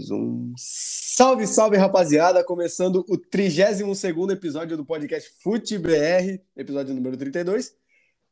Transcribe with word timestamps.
2, 0.00 0.10
1. 0.10 0.54
Salve, 0.56 1.46
salve, 1.46 1.76
rapaziada! 1.76 2.42
Começando 2.42 3.04
o 3.08 3.18
32 3.18 4.04
episódio 4.30 4.76
do 4.76 4.84
podcast 4.84 5.30
FuteBR, 5.42 6.40
episódio 6.56 6.94
número 6.94 7.16
32. 7.16 7.74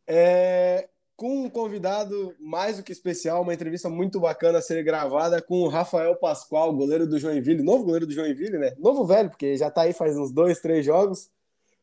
É, 0.07 0.89
com 1.15 1.45
um 1.45 1.51
convidado 1.51 2.35
mais 2.41 2.79
do 2.79 2.83
que 2.83 2.93
especial, 2.93 3.43
uma 3.43 3.53
entrevista 3.53 3.91
muito 3.91 4.19
bacana 4.19 4.59
a 4.59 4.62
ser 4.62 4.83
gravada 4.83 5.43
com 5.43 5.61
o 5.61 5.69
Rafael 5.69 6.17
Pascoal, 6.17 6.75
goleiro 6.75 7.07
do 7.07 7.19
Joinville, 7.19 7.62
novo 7.62 7.85
goleiro 7.85 8.07
do 8.07 8.15
Joinville, 8.15 8.57
né? 8.57 8.75
Novo 8.79 9.05
velho, 9.05 9.29
porque 9.29 9.57
já 9.57 9.71
tá 9.71 9.83
aí 9.83 9.93
faz 9.93 10.17
uns 10.17 10.33
dois, 10.33 10.61
três 10.61 10.85
jogos. 10.85 11.29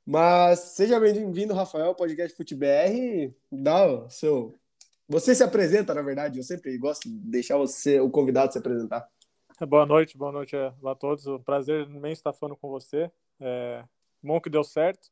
Mas 0.05 0.59
seja 0.59 0.99
bem-vindo, 0.99 1.53
Rafael, 1.53 1.93
podcast 1.93 2.35
FuteBR. 2.35 3.33
Dá 3.51 3.85
o 3.85 4.09
seu 4.09 4.55
você 5.07 5.35
se 5.35 5.43
apresenta, 5.43 5.93
na 5.93 6.01
verdade. 6.01 6.39
Eu 6.39 6.43
sempre 6.43 6.75
gosto 6.77 7.07
de 7.07 7.15
deixar 7.15 7.57
você, 7.57 7.99
o 7.99 8.09
convidado 8.09 8.51
se 8.51 8.57
apresentar. 8.57 9.07
Boa 9.69 9.85
noite, 9.85 10.17
boa 10.17 10.33
noite 10.33 10.53
a 10.55 10.95
todos. 10.95 11.25
Um 11.27 11.39
prazer 11.39 11.87
imenso 11.87 12.19
estar 12.19 12.33
falando 12.33 12.57
com 12.57 12.69
você. 12.69 13.09
É, 13.39 13.85
bom 14.21 14.41
que 14.41 14.49
deu 14.49 14.65
certo. 14.65 15.09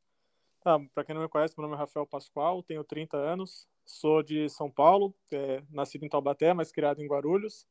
Ah, 0.66 0.78
Para 0.94 1.06
quem 1.06 1.16
não 1.16 1.22
me 1.22 1.30
conhece, 1.30 1.54
meu 1.58 1.64
nome 1.64 1.76
é 1.76 1.80
Rafael 1.80 2.06
Pascoal, 2.06 2.62
tenho 2.62 2.84
30 2.84 3.16
anos, 3.16 3.68
sou 3.86 4.22
de 4.22 4.50
São 4.50 4.70
Paulo, 4.70 5.14
é, 5.32 5.62
nascido 5.70 6.06
em 6.06 6.10
Taubaté, 6.10 6.54
mas 6.54 6.72
criado 6.72 7.02
em 7.02 7.08
Guarulhos. 7.08 7.66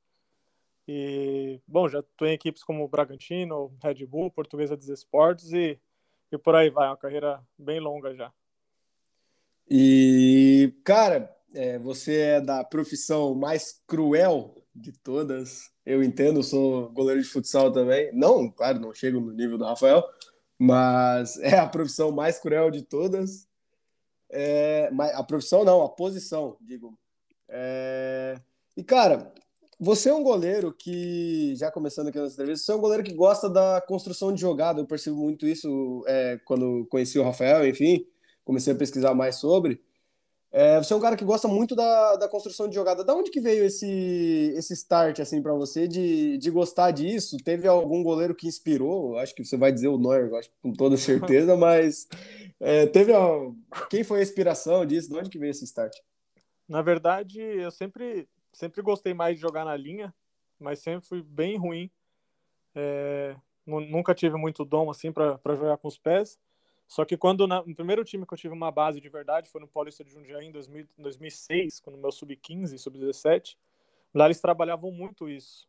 E, 0.88 1.60
bom, 1.66 1.88
já 1.88 2.00
estou 2.00 2.26
em 2.26 2.32
equipes 2.32 2.64
como 2.64 2.88
Bragantino, 2.88 3.72
Red 3.82 4.06
Bull, 4.06 4.30
Portuguesa 4.30 4.76
dos 4.76 4.88
Esportes 4.88 5.52
e, 5.52 5.78
e 6.30 6.38
por 6.38 6.54
aí 6.54 6.70
vai, 6.70 6.88
uma 6.88 6.96
carreira 6.96 7.42
bem 7.58 7.80
longa 7.80 8.14
já. 8.14 8.32
E, 9.70 10.74
cara, 10.84 11.34
é, 11.54 11.78
você 11.78 12.18
é 12.18 12.40
da 12.40 12.64
profissão 12.64 13.34
mais 13.34 13.82
cruel 13.86 14.62
de 14.74 14.92
todas. 14.92 15.71
Eu 15.84 16.02
entendo, 16.02 16.42
sou 16.42 16.90
goleiro 16.90 17.20
de 17.20 17.28
futsal 17.28 17.72
também. 17.72 18.10
Não, 18.12 18.50
claro, 18.50 18.80
não 18.80 18.94
chego 18.94 19.20
no 19.20 19.32
nível 19.32 19.58
do 19.58 19.64
Rafael, 19.64 20.04
mas 20.58 21.38
é 21.42 21.58
a 21.58 21.66
profissão 21.66 22.12
mais 22.12 22.38
cruel 22.38 22.70
de 22.70 22.82
todas. 22.82 23.48
É, 24.30 24.90
a 25.14 25.22
profissão 25.22 25.64
não, 25.64 25.82
a 25.82 25.88
posição, 25.88 26.56
digo. 26.60 26.98
É, 27.48 28.40
e, 28.76 28.82
cara, 28.82 29.32
você 29.78 30.08
é 30.08 30.14
um 30.14 30.22
goleiro 30.22 30.72
que, 30.72 31.54
já 31.56 31.70
começando 31.70 32.08
aqui 32.08 32.18
nessa 32.18 32.34
entrevista, 32.34 32.64
você 32.64 32.72
é 32.72 32.74
um 32.76 32.80
goleiro 32.80 33.02
que 33.02 33.12
gosta 33.12 33.50
da 33.50 33.80
construção 33.80 34.32
de 34.32 34.40
jogada. 34.40 34.80
Eu 34.80 34.86
percebo 34.86 35.16
muito 35.16 35.46
isso 35.46 36.04
é, 36.06 36.38
quando 36.44 36.86
conheci 36.86 37.18
o 37.18 37.24
Rafael, 37.24 37.66
enfim, 37.68 38.06
comecei 38.44 38.72
a 38.72 38.76
pesquisar 38.76 39.12
mais 39.14 39.36
sobre. 39.36 39.82
É, 40.52 40.76
você 40.76 40.92
é 40.92 40.96
um 40.96 41.00
cara 41.00 41.16
que 41.16 41.24
gosta 41.24 41.48
muito 41.48 41.74
da, 41.74 42.16
da 42.16 42.28
construção 42.28 42.68
de 42.68 42.74
jogada. 42.74 43.02
Da 43.02 43.14
onde 43.14 43.30
que 43.30 43.40
veio 43.40 43.64
esse, 43.64 44.52
esse 44.54 44.74
start 44.74 45.18
assim 45.20 45.40
para 45.40 45.54
você 45.54 45.88
de, 45.88 46.36
de 46.36 46.50
gostar 46.50 46.90
disso? 46.90 47.38
Teve 47.38 47.66
algum 47.66 48.02
goleiro 48.02 48.34
que 48.34 48.46
inspirou? 48.46 49.16
Acho 49.18 49.34
que 49.34 49.44
você 49.44 49.56
vai 49.56 49.72
dizer 49.72 49.88
o 49.88 49.96
Neuer, 49.96 50.32
acho 50.34 50.50
com 50.62 50.72
toda 50.74 50.98
certeza, 50.98 51.56
mas 51.56 52.06
é, 52.60 52.84
teve 52.86 53.12
quem 53.88 54.04
foi 54.04 54.20
a 54.20 54.22
inspiração 54.22 54.84
disso? 54.84 55.08
De 55.08 55.16
onde 55.16 55.30
que 55.30 55.38
veio 55.38 55.50
esse 55.52 55.64
start? 55.64 55.96
Na 56.68 56.82
verdade, 56.82 57.40
eu 57.40 57.70
sempre 57.70 58.28
sempre 58.52 58.82
gostei 58.82 59.14
mais 59.14 59.36
de 59.36 59.40
jogar 59.40 59.64
na 59.64 59.76
linha, 59.76 60.14
mas 60.60 60.80
sempre 60.80 61.08
fui 61.08 61.22
bem 61.22 61.56
ruim. 61.56 61.90
É, 62.74 63.34
nunca 63.66 64.14
tive 64.14 64.36
muito 64.36 64.64
dom 64.64 64.90
assim 64.90 65.10
para 65.10 65.38
jogar 65.56 65.78
com 65.78 65.88
os 65.88 65.98
pés. 65.98 66.38
Só 66.86 67.04
que 67.04 67.16
quando 67.16 67.46
na, 67.46 67.62
no 67.64 67.74
primeiro 67.74 68.04
time 68.04 68.26
que 68.26 68.34
eu 68.34 68.38
tive 68.38 68.54
uma 68.54 68.70
base 68.70 69.00
de 69.00 69.08
verdade 69.08 69.48
foi 69.48 69.60
no 69.60 69.68
Paulista 69.68 70.04
de 70.04 70.10
Jundiaí 70.10 70.46
em 70.46 70.52
2000, 70.52 70.86
2006, 70.98 71.80
quando 71.80 71.98
meu 71.98 72.12
sub-15, 72.12 72.76
sub-17. 72.78 73.56
Lá 74.14 74.26
eles 74.26 74.40
trabalhavam 74.40 74.90
muito 74.90 75.28
isso. 75.28 75.66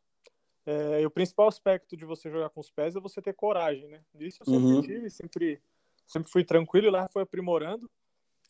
É, 0.66 1.02
e 1.02 1.06
o 1.06 1.12
principal 1.12 1.47
aspecto 1.47 1.96
de 1.96 2.06
você 2.06 2.29
jogar 2.29 2.50
com 2.50 2.59
os 2.59 2.72
pés 2.72 2.96
é 2.96 3.00
você 3.00 3.22
ter 3.22 3.34
coragem, 3.34 3.88
né? 3.88 4.02
Isso 4.19 4.44
eu 4.44 4.46
sempre 4.46 4.66
uhum. 4.66 4.81
tive, 4.81 5.09
sempre, 5.09 5.62
sempre 6.06 6.31
fui 6.31 6.44
tranquilo 6.44 6.88
e 6.88 6.91
lá 6.91 7.07
foi 7.09 7.23
aprimorando. 7.23 7.90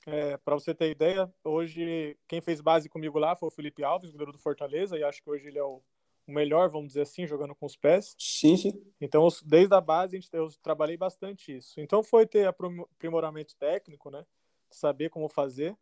É, 0.05 0.37
para 0.37 0.55
você 0.55 0.75
ter 0.75 0.91
ideia, 0.91 1.31
hoje 1.43 2.17
quem 2.27 2.41
fez 2.41 2.59
base 2.59 2.89
comigo 2.89 3.17
lá 3.17 3.35
foi 3.35 3.47
o 3.47 3.51
Felipe 3.51 3.83
Alves, 3.83 4.11
goleiro 4.11 4.33
do 4.33 4.37
Fortaleza, 4.37 4.97
e 4.97 5.03
acho 5.03 5.23
que 5.23 5.29
hoje 5.29 5.47
ele 5.47 5.57
é 5.57 5.63
o 5.63 5.81
o 6.27 6.31
melhor, 6.31 6.69
vamos 6.69 6.87
dizer 6.89 7.01
assim, 7.01 7.27
jogando 7.27 7.53
com 7.53 7.65
os 7.65 7.75
pés. 7.75 8.15
Sim, 8.17 8.55
sim. 8.55 8.93
Então, 8.99 9.27
desde 9.45 9.73
a 9.75 9.81
base, 9.81 10.19
eu 10.31 10.47
trabalhei 10.61 10.95
bastante 10.95 11.57
isso. 11.57 11.79
Então, 11.79 12.01
foi 12.01 12.25
ter 12.25 12.47
aprimoramento 12.47 13.55
técnico, 13.57 14.09
né? 14.09 14.25
Saber 14.69 15.09
como 15.09 15.27
fazer. 15.27 15.77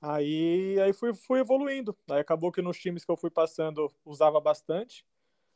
Aí, 0.00 0.80
aí 0.80 0.92
fui, 0.92 1.14
fui 1.14 1.40
evoluindo. 1.40 1.96
Aí 2.08 2.20
acabou 2.20 2.52
que 2.52 2.62
nos 2.62 2.78
times 2.78 3.04
que 3.04 3.10
eu 3.10 3.16
fui 3.16 3.30
passando, 3.30 3.92
usava 4.04 4.40
bastante. 4.40 5.04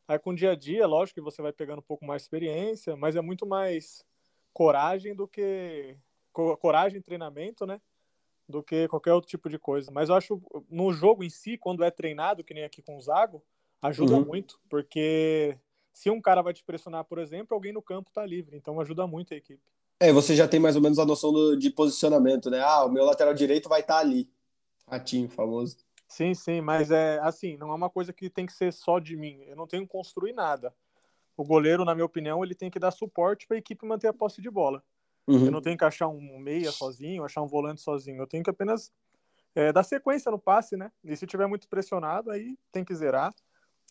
Aí, 0.09 0.19
com 0.19 0.31
o 0.31 0.35
dia 0.37 0.53
a 0.53 0.55
dia, 0.55 0.87
lógico 0.87 1.21
que 1.21 1.25
você 1.25 1.41
vai 1.41 1.53
pegando 1.53 1.79
um 1.79 1.83
pouco 1.83 2.05
mais 2.05 2.23
experiência, 2.23 2.97
mas 2.97 3.17
é 3.17 3.21
muito 3.21 3.47
mais 3.47 4.05
coragem 4.53 5.15
do 5.15 5.27
que... 5.27 5.97
Coragem, 6.33 7.01
treinamento, 7.01 7.65
né? 7.65 7.81
Do 8.49 8.63
que 8.63 8.87
qualquer 8.89 9.13
outro 9.15 9.31
tipo 9.31 9.49
de 9.49 9.59
coisa. 9.59 9.91
Mas 9.91 10.09
eu 10.09 10.15
acho, 10.15 10.43
no 10.69 10.93
jogo 10.93 11.25
em 11.25 11.31
si, 11.31 11.57
quando 11.57 11.83
é 11.83 11.91
treinado, 11.91 12.45
que 12.45 12.53
nem 12.53 12.65
aqui 12.65 12.83
com 12.83 12.97
o 12.97 13.01
Zago, 13.01 13.43
Ajuda 13.83 14.15
uhum. 14.15 14.25
muito, 14.25 14.59
porque 14.69 15.57
se 15.93 16.11
um 16.11 16.21
cara 16.21 16.43
vai 16.43 16.53
te 16.53 16.65
pressionar, 16.65 17.05
por 17.05 17.19
exemplo, 17.19 17.55
alguém 17.55 17.73
no 17.73 17.83
campo 17.83 18.11
tá 18.13 18.25
livre, 18.25 18.57
então 18.57 18.81
ajuda 18.81 19.07
muito 19.07 19.33
a 19.33 19.37
equipe. 19.37 19.63
É, 19.99 20.13
você 20.13 20.37
já 20.37 20.47
tem 20.47 20.61
mais 20.61 20.77
ou 20.77 20.83
menos 20.83 20.99
a 20.99 21.07
noção 21.07 21.33
do, 21.33 21.57
de 21.57 21.71
posicionamento, 21.71 22.51
né? 22.51 22.61
Ah, 22.61 22.85
o 22.85 22.91
meu 22.91 23.05
lateral 23.05 23.33
direito 23.33 23.69
vai 23.69 23.81
estar 23.81 23.95
tá 23.95 24.01
ali. 24.01 24.29
Ratinho, 24.89 25.29
famoso. 25.29 25.79
Sim, 26.07 26.35
sim, 26.35 26.61
mas 26.61 26.91
é 26.91 27.19
assim, 27.21 27.57
não 27.57 27.71
é 27.71 27.75
uma 27.75 27.91
coisa 27.91 28.13
que 28.13 28.31
tem 28.31 28.47
que 28.47 28.53
ser 28.53 28.73
só 28.73 28.99
de 28.99 29.17
mim. 29.17 29.43
Eu 29.47 29.57
não 29.57 29.67
tenho 29.67 29.85
que 29.85 29.89
construir 29.89 30.33
nada. 30.33 30.73
O 31.37 31.45
goleiro, 31.45 31.85
na 31.85 31.95
minha 31.95 32.05
opinião, 32.05 32.45
ele 32.45 32.55
tem 32.55 32.71
que 32.71 32.79
dar 32.79 32.91
suporte 32.91 33.47
para 33.47 33.57
a 33.57 33.59
equipe 33.59 33.87
manter 33.87 34.09
a 34.09 34.13
posse 34.13 34.41
de 34.41 34.51
bola. 34.51 34.83
Uhum. 35.27 35.47
Eu 35.47 35.51
não 35.51 35.61
tenho 35.61 35.77
que 35.77 35.85
achar 35.85 36.09
um 36.09 36.39
meia 36.39 36.71
sozinho, 36.71 37.25
achar 37.25 37.43
um 37.43 37.49
volante 37.49 37.81
sozinho. 37.81 38.23
Eu 38.23 38.27
tenho 38.27 38.45
que 38.45 38.51
apenas 38.51 38.93
é, 39.55 39.73
dar 39.73 39.83
sequência 39.83 40.31
no 40.31 40.39
passe, 40.39 40.77
né? 40.77 40.93
E 41.03 41.17
se 41.17 41.27
tiver 41.27 41.47
muito 41.47 41.69
pressionado, 41.69 42.31
aí 42.31 42.57
tem 42.71 42.85
que 42.85 42.95
zerar. 42.95 43.35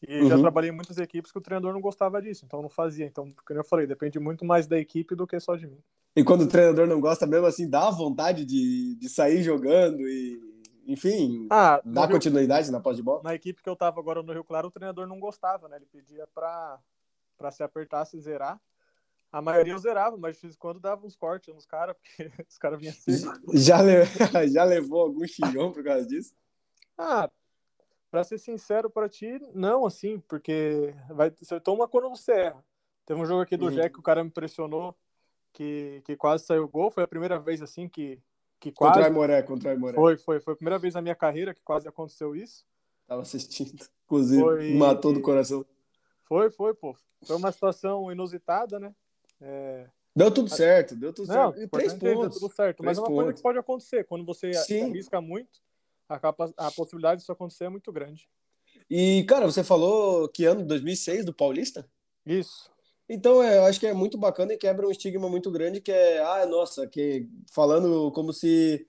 E 0.07 0.21
uhum. 0.21 0.29
já 0.29 0.37
trabalhei 0.37 0.69
em 0.69 0.73
muitas 0.73 0.97
equipes 0.97 1.31
que 1.31 1.37
o 1.37 1.41
treinador 1.41 1.73
não 1.73 1.81
gostava 1.81 2.21
disso, 2.21 2.45
então 2.45 2.61
não 2.61 2.69
fazia. 2.69 3.05
Então, 3.05 3.33
como 3.45 3.59
eu 3.59 3.63
falei, 3.63 3.87
depende 3.87 4.19
muito 4.19 4.45
mais 4.45 4.67
da 4.67 4.77
equipe 4.77 5.15
do 5.15 5.27
que 5.27 5.39
só 5.39 5.55
de 5.55 5.67
mim. 5.67 5.81
E 6.15 6.23
quando 6.23 6.41
o 6.41 6.47
treinador 6.47 6.87
não 6.87 7.01
gosta 7.01 7.27
mesmo 7.27 7.45
assim, 7.45 7.69
dá 7.69 7.89
vontade 7.89 8.45
de, 8.45 8.95
de 8.95 9.09
sair 9.09 9.43
jogando 9.43 10.07
e, 10.07 10.39
enfim, 10.87 11.47
ah, 11.49 11.81
dar 11.83 12.07
continuidade 12.07 12.71
na 12.71 12.79
pós 12.79 12.95
de 12.95 13.03
bola? 13.03 13.21
Na 13.23 13.35
equipe 13.35 13.61
que 13.61 13.69
eu 13.69 13.75
tava 13.75 13.99
agora 13.99 14.23
no 14.23 14.31
Rio 14.31 14.43
Claro, 14.43 14.69
o 14.69 14.71
treinador 14.71 15.07
não 15.07 15.19
gostava, 15.19 15.67
né? 15.67 15.75
Ele 15.75 15.85
pedia 15.85 16.25
pra, 16.33 16.79
pra 17.37 17.51
se 17.51 17.63
apertar, 17.63 18.05
se 18.05 18.19
zerar. 18.19 18.59
A 19.31 19.41
maioria 19.41 19.73
eu 19.73 19.77
zerava, 19.79 20.15
mas 20.15 20.37
de 20.37 20.43
vez 20.43 20.55
em 20.55 20.57
quando 20.57 20.79
dava 20.79 21.05
uns 21.05 21.17
cortes 21.17 21.53
nos 21.53 21.65
caras, 21.65 21.97
porque 21.97 22.31
os 22.49 22.57
caras 22.57 22.79
vinham 22.79 22.93
assim. 22.93 23.29
Já, 23.53 23.81
le... 23.81 24.05
já 24.47 24.63
levou 24.63 25.01
algum 25.01 25.27
xingão 25.27 25.73
por 25.73 25.83
causa 25.83 26.07
disso? 26.07 26.33
Ah, 26.97 27.29
para 28.09 28.23
ser 28.23 28.37
sincero 28.37 28.89
para 28.89 29.09
ti, 29.09 29.39
não, 29.53 29.85
assim, 29.85 30.19
porque 30.27 30.93
vai, 31.09 31.31
você 31.31 31.59
toma 31.59 31.87
quando 31.87 32.09
você 32.09 32.31
erra. 32.31 32.63
Teve 33.05 33.19
um 33.19 33.25
jogo 33.25 33.41
aqui 33.41 33.55
do 33.55 33.65
uhum. 33.65 33.71
Jack 33.71 33.93
que 33.93 33.99
o 33.99 34.03
cara 34.03 34.23
me 34.23 34.29
impressionou, 34.29 34.95
que, 35.53 36.01
que 36.05 36.15
quase 36.15 36.45
saiu 36.45 36.67
gol. 36.67 36.89
Foi 36.89 37.03
a 37.03 37.07
primeira 37.07 37.39
vez, 37.39 37.61
assim, 37.61 37.87
que, 37.87 38.19
que 38.59 38.71
quase. 38.71 38.95
Contra 38.95 39.09
a 39.09 39.13
Moré, 39.13 39.41
contra 39.43 39.77
Moré. 39.77 39.95
Foi, 39.95 40.17
foi. 40.17 40.39
Foi 40.39 40.53
a 40.53 40.55
primeira 40.55 40.79
vez 40.79 40.95
na 40.95 41.01
minha 41.01 41.15
carreira 41.15 41.53
que 41.53 41.61
quase 41.61 41.87
aconteceu 41.87 42.35
isso. 42.35 42.65
Tava 43.07 43.21
assistindo. 43.21 43.85
Inclusive, 44.05 44.41
foi, 44.41 44.73
matou 44.73 45.13
do 45.13 45.21
coração. 45.21 45.65
Foi, 46.23 46.49
foi, 46.49 46.73
pô. 46.73 46.95
Foi 47.23 47.35
uma 47.35 47.51
situação 47.51 48.11
inusitada, 48.11 48.79
né? 48.79 48.93
É... 49.39 49.87
Deu 50.15 50.31
tudo 50.31 50.49
certo, 50.49 50.95
deu 50.95 51.11
tudo 51.11 51.27
não, 51.27 51.51
certo. 51.51 51.61
E 51.61 51.67
três 51.67 51.93
pontos. 51.93 52.19
Deu 52.19 52.29
tudo 52.29 52.55
certo. 52.55 52.77
Três 52.77 52.85
mas 52.85 52.97
é 52.97 53.01
uma 53.01 53.07
pontos. 53.07 53.23
coisa 53.23 53.33
que 53.33 53.41
pode 53.41 53.59
acontecer. 53.59 54.03
Quando 54.05 54.25
você 54.25 54.53
Sim. 54.53 54.89
arrisca 54.89 55.19
muito, 55.19 55.61
a, 56.07 56.19
capa, 56.19 56.53
a 56.57 56.71
possibilidade 56.71 57.21
disso 57.21 57.31
acontecer 57.31 57.65
é 57.65 57.69
muito 57.69 57.91
grande. 57.91 58.27
E, 58.89 59.23
cara, 59.27 59.45
você 59.45 59.63
falou 59.63 60.27
que 60.29 60.45
ano 60.45 60.65
2006 60.65 61.25
do 61.25 61.33
Paulista? 61.33 61.87
Isso. 62.25 62.69
Então, 63.07 63.41
é, 63.41 63.57
eu 63.57 63.65
acho 63.65 63.79
que 63.79 63.87
é 63.87 63.93
muito 63.93 64.17
bacana 64.17 64.53
e 64.53 64.57
quebra 64.57 64.87
um 64.87 64.91
estigma 64.91 65.29
muito 65.29 65.51
grande 65.51 65.79
que 65.79 65.91
é, 65.91 66.19
ah, 66.23 66.45
nossa, 66.45 66.87
que 66.87 67.29
falando 67.51 68.11
como 68.11 68.33
se 68.33 68.85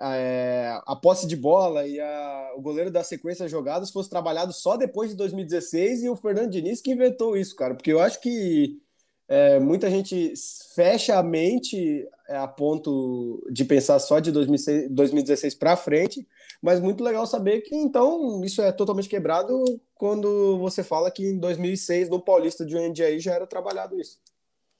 é, 0.00 0.78
a 0.86 0.94
posse 0.94 1.26
de 1.26 1.36
bola 1.36 1.86
e 1.86 1.98
a, 1.98 2.52
o 2.56 2.60
goleiro 2.60 2.90
da 2.90 3.02
sequência 3.02 3.48
jogadas 3.48 3.90
fosse 3.90 4.10
trabalhado 4.10 4.52
só 4.52 4.76
depois 4.76 5.10
de 5.10 5.16
2016 5.16 6.02
e 6.02 6.10
o 6.10 6.16
Fernando 6.16 6.50
Diniz 6.50 6.80
que 6.80 6.92
inventou 6.92 7.36
isso, 7.36 7.56
cara, 7.56 7.74
porque 7.74 7.92
eu 7.92 8.00
acho 8.00 8.20
que 8.20 8.78
é, 9.28 9.58
muita 9.58 9.88
gente 9.88 10.34
fecha 10.74 11.18
a 11.18 11.22
mente 11.22 12.06
a 12.28 12.48
ponto 12.48 13.46
de 13.50 13.64
pensar 13.64 13.98
só 13.98 14.18
de 14.18 14.32
2006, 14.32 14.90
2016 14.90 15.54
para 15.54 15.76
frente, 15.76 16.26
mas 16.62 16.80
muito 16.80 17.04
legal 17.04 17.26
saber 17.26 17.60
que 17.60 17.74
então 17.74 18.42
isso 18.44 18.62
é 18.62 18.72
totalmente 18.72 19.08
quebrado 19.08 19.62
quando 19.94 20.58
você 20.58 20.82
fala 20.82 21.10
que 21.10 21.24
em 21.26 21.38
2006 21.38 22.08
no 22.08 22.20
Paulista 22.20 22.64
de 22.64 22.72
Jundiaí 22.72 23.20
já 23.20 23.34
era 23.34 23.46
trabalhado 23.46 24.00
isso. 24.00 24.20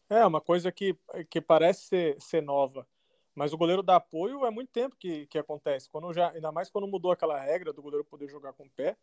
É 0.09 0.25
uma 0.25 0.41
coisa 0.41 0.71
que, 0.71 0.97
que 1.31 1.41
parece 1.41 1.87
ser, 1.87 2.17
ser 2.21 2.43
nova, 2.43 2.87
mas 3.35 3.53
o 3.53 3.59
goleiro 3.59 3.83
dá 3.83 3.97
apoio 3.97 4.47
é 4.47 4.51
muito 4.51 4.71
tempo 4.71 4.97
que, 4.99 5.27
que 5.27 5.39
acontece. 5.39 5.91
Quando 5.91 6.13
já, 6.13 6.31
ainda 6.31 6.53
mais 6.53 6.71
quando 6.71 6.87
mudou 6.87 7.11
aquela 7.11 7.39
regra 7.39 7.73
do 7.73 7.83
goleiro 7.83 8.05
poder 8.05 8.29
jogar 8.29 8.53
com 8.53 8.65
o 8.65 8.71
pé, 8.71 8.97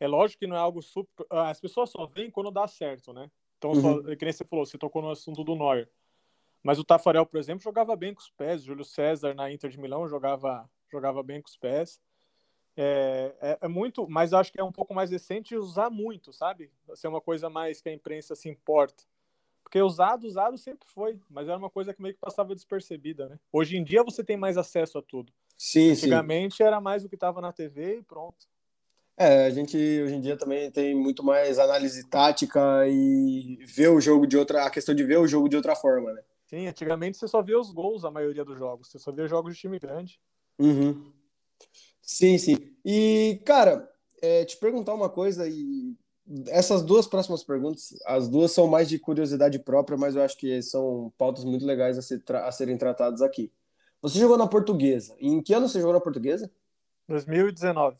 É 0.00 0.06
lógico 0.06 0.40
que 0.40 0.46
não 0.46 0.56
é 0.56 0.58
algo 0.58 0.80
super. 0.82 1.26
As 1.30 1.60
pessoas 1.60 1.90
só 1.90 2.06
veem 2.06 2.30
quando 2.30 2.50
dá 2.50 2.66
certo, 2.68 3.12
né? 3.12 3.30
Então, 3.56 3.72
uhum. 3.72 3.80
só, 3.80 4.16
que 4.16 4.24
nem 4.24 4.32
você 4.32 4.44
falou, 4.44 4.64
você 4.64 4.78
tocou 4.78 5.02
no 5.02 5.10
assunto 5.10 5.42
do 5.42 5.56
Neuer. 5.56 5.88
Mas 6.68 6.78
o 6.78 6.84
Tafarel, 6.84 7.24
por 7.24 7.40
exemplo, 7.40 7.62
jogava 7.62 7.96
bem 7.96 8.12
com 8.12 8.20
os 8.20 8.28
pés. 8.28 8.62
Júlio 8.62 8.84
César 8.84 9.32
na 9.32 9.50
Inter 9.50 9.70
de 9.70 9.80
Milão 9.80 10.06
jogava, 10.06 10.68
jogava 10.92 11.22
bem 11.22 11.40
com 11.40 11.48
os 11.48 11.56
pés. 11.56 11.98
É, 12.76 13.34
é, 13.40 13.58
é, 13.62 13.68
muito, 13.68 14.06
mas 14.06 14.34
acho 14.34 14.52
que 14.52 14.60
é 14.60 14.62
um 14.62 14.70
pouco 14.70 14.92
mais 14.92 15.10
recente 15.10 15.56
usar 15.56 15.88
muito, 15.88 16.30
sabe? 16.30 16.70
Ser 16.94 17.08
uma 17.08 17.22
coisa 17.22 17.48
mais 17.48 17.80
que 17.80 17.88
a 17.88 17.92
imprensa 17.94 18.34
se 18.34 18.50
importa. 18.50 19.02
Porque 19.62 19.80
usado, 19.80 20.26
usado 20.26 20.58
sempre 20.58 20.86
foi, 20.86 21.18
mas 21.30 21.48
era 21.48 21.56
uma 21.56 21.70
coisa 21.70 21.94
que 21.94 22.02
meio 22.02 22.12
que 22.12 22.20
passava 22.20 22.54
despercebida, 22.54 23.30
né? 23.30 23.40
Hoje 23.50 23.78
em 23.78 23.82
dia 23.82 24.04
você 24.04 24.22
tem 24.22 24.36
mais 24.36 24.58
acesso 24.58 24.98
a 24.98 25.02
tudo. 25.02 25.32
Sim, 25.56 25.92
Antigamente 25.92 26.56
sim. 26.56 26.64
era 26.64 26.82
mais 26.82 27.02
o 27.02 27.08
que 27.08 27.16
estava 27.16 27.40
na 27.40 27.50
TV 27.50 28.00
e 28.00 28.02
pronto. 28.02 28.46
É, 29.16 29.46
a 29.46 29.50
gente 29.50 29.74
hoje 29.74 30.14
em 30.14 30.20
dia 30.20 30.36
também 30.36 30.70
tem 30.70 30.94
muito 30.94 31.24
mais 31.24 31.58
análise 31.58 32.06
tática 32.10 32.86
e 32.86 33.56
ver 33.64 33.88
o 33.88 34.02
jogo 34.02 34.26
de 34.26 34.36
outra, 34.36 34.66
a 34.66 34.70
questão 34.70 34.94
de 34.94 35.02
ver 35.02 35.16
o 35.16 35.26
jogo 35.26 35.48
de 35.48 35.56
outra 35.56 35.74
forma, 35.74 36.12
né? 36.12 36.22
Sim, 36.48 36.66
antigamente 36.66 37.18
você 37.18 37.28
só 37.28 37.42
via 37.42 37.60
os 37.60 37.70
gols 37.70 38.04
a 38.04 38.10
maioria 38.10 38.42
dos 38.42 38.58
jogos, 38.58 38.88
você 38.88 38.98
só 38.98 39.12
via 39.12 39.28
jogos 39.28 39.54
de 39.54 39.60
time 39.60 39.78
grande. 39.78 40.18
Uhum. 40.58 41.12
Sim, 42.00 42.38
sim. 42.38 42.56
E, 42.82 43.40
cara, 43.44 43.86
é, 44.22 44.46
te 44.46 44.56
perguntar 44.56 44.94
uma 44.94 45.10
coisa, 45.10 45.46
e 45.46 45.94
essas 46.46 46.82
duas 46.82 47.06
próximas 47.06 47.44
perguntas, 47.44 47.94
as 48.06 48.30
duas 48.30 48.50
são 48.50 48.66
mais 48.66 48.88
de 48.88 48.98
curiosidade 48.98 49.58
própria, 49.58 49.98
mas 49.98 50.16
eu 50.16 50.22
acho 50.22 50.38
que 50.38 50.62
são 50.62 51.12
pautas 51.18 51.44
muito 51.44 51.66
legais 51.66 51.98
a, 51.98 52.02
ser 52.02 52.22
a 52.36 52.50
serem 52.50 52.78
tratadas 52.78 53.20
aqui. 53.20 53.52
Você 54.00 54.18
jogou 54.18 54.38
na 54.38 54.46
portuguesa. 54.46 55.14
E 55.20 55.28
em 55.28 55.42
que 55.42 55.52
ano 55.52 55.68
você 55.68 55.80
jogou 55.80 55.92
na 55.92 56.00
portuguesa? 56.00 56.50
2019. 57.08 57.98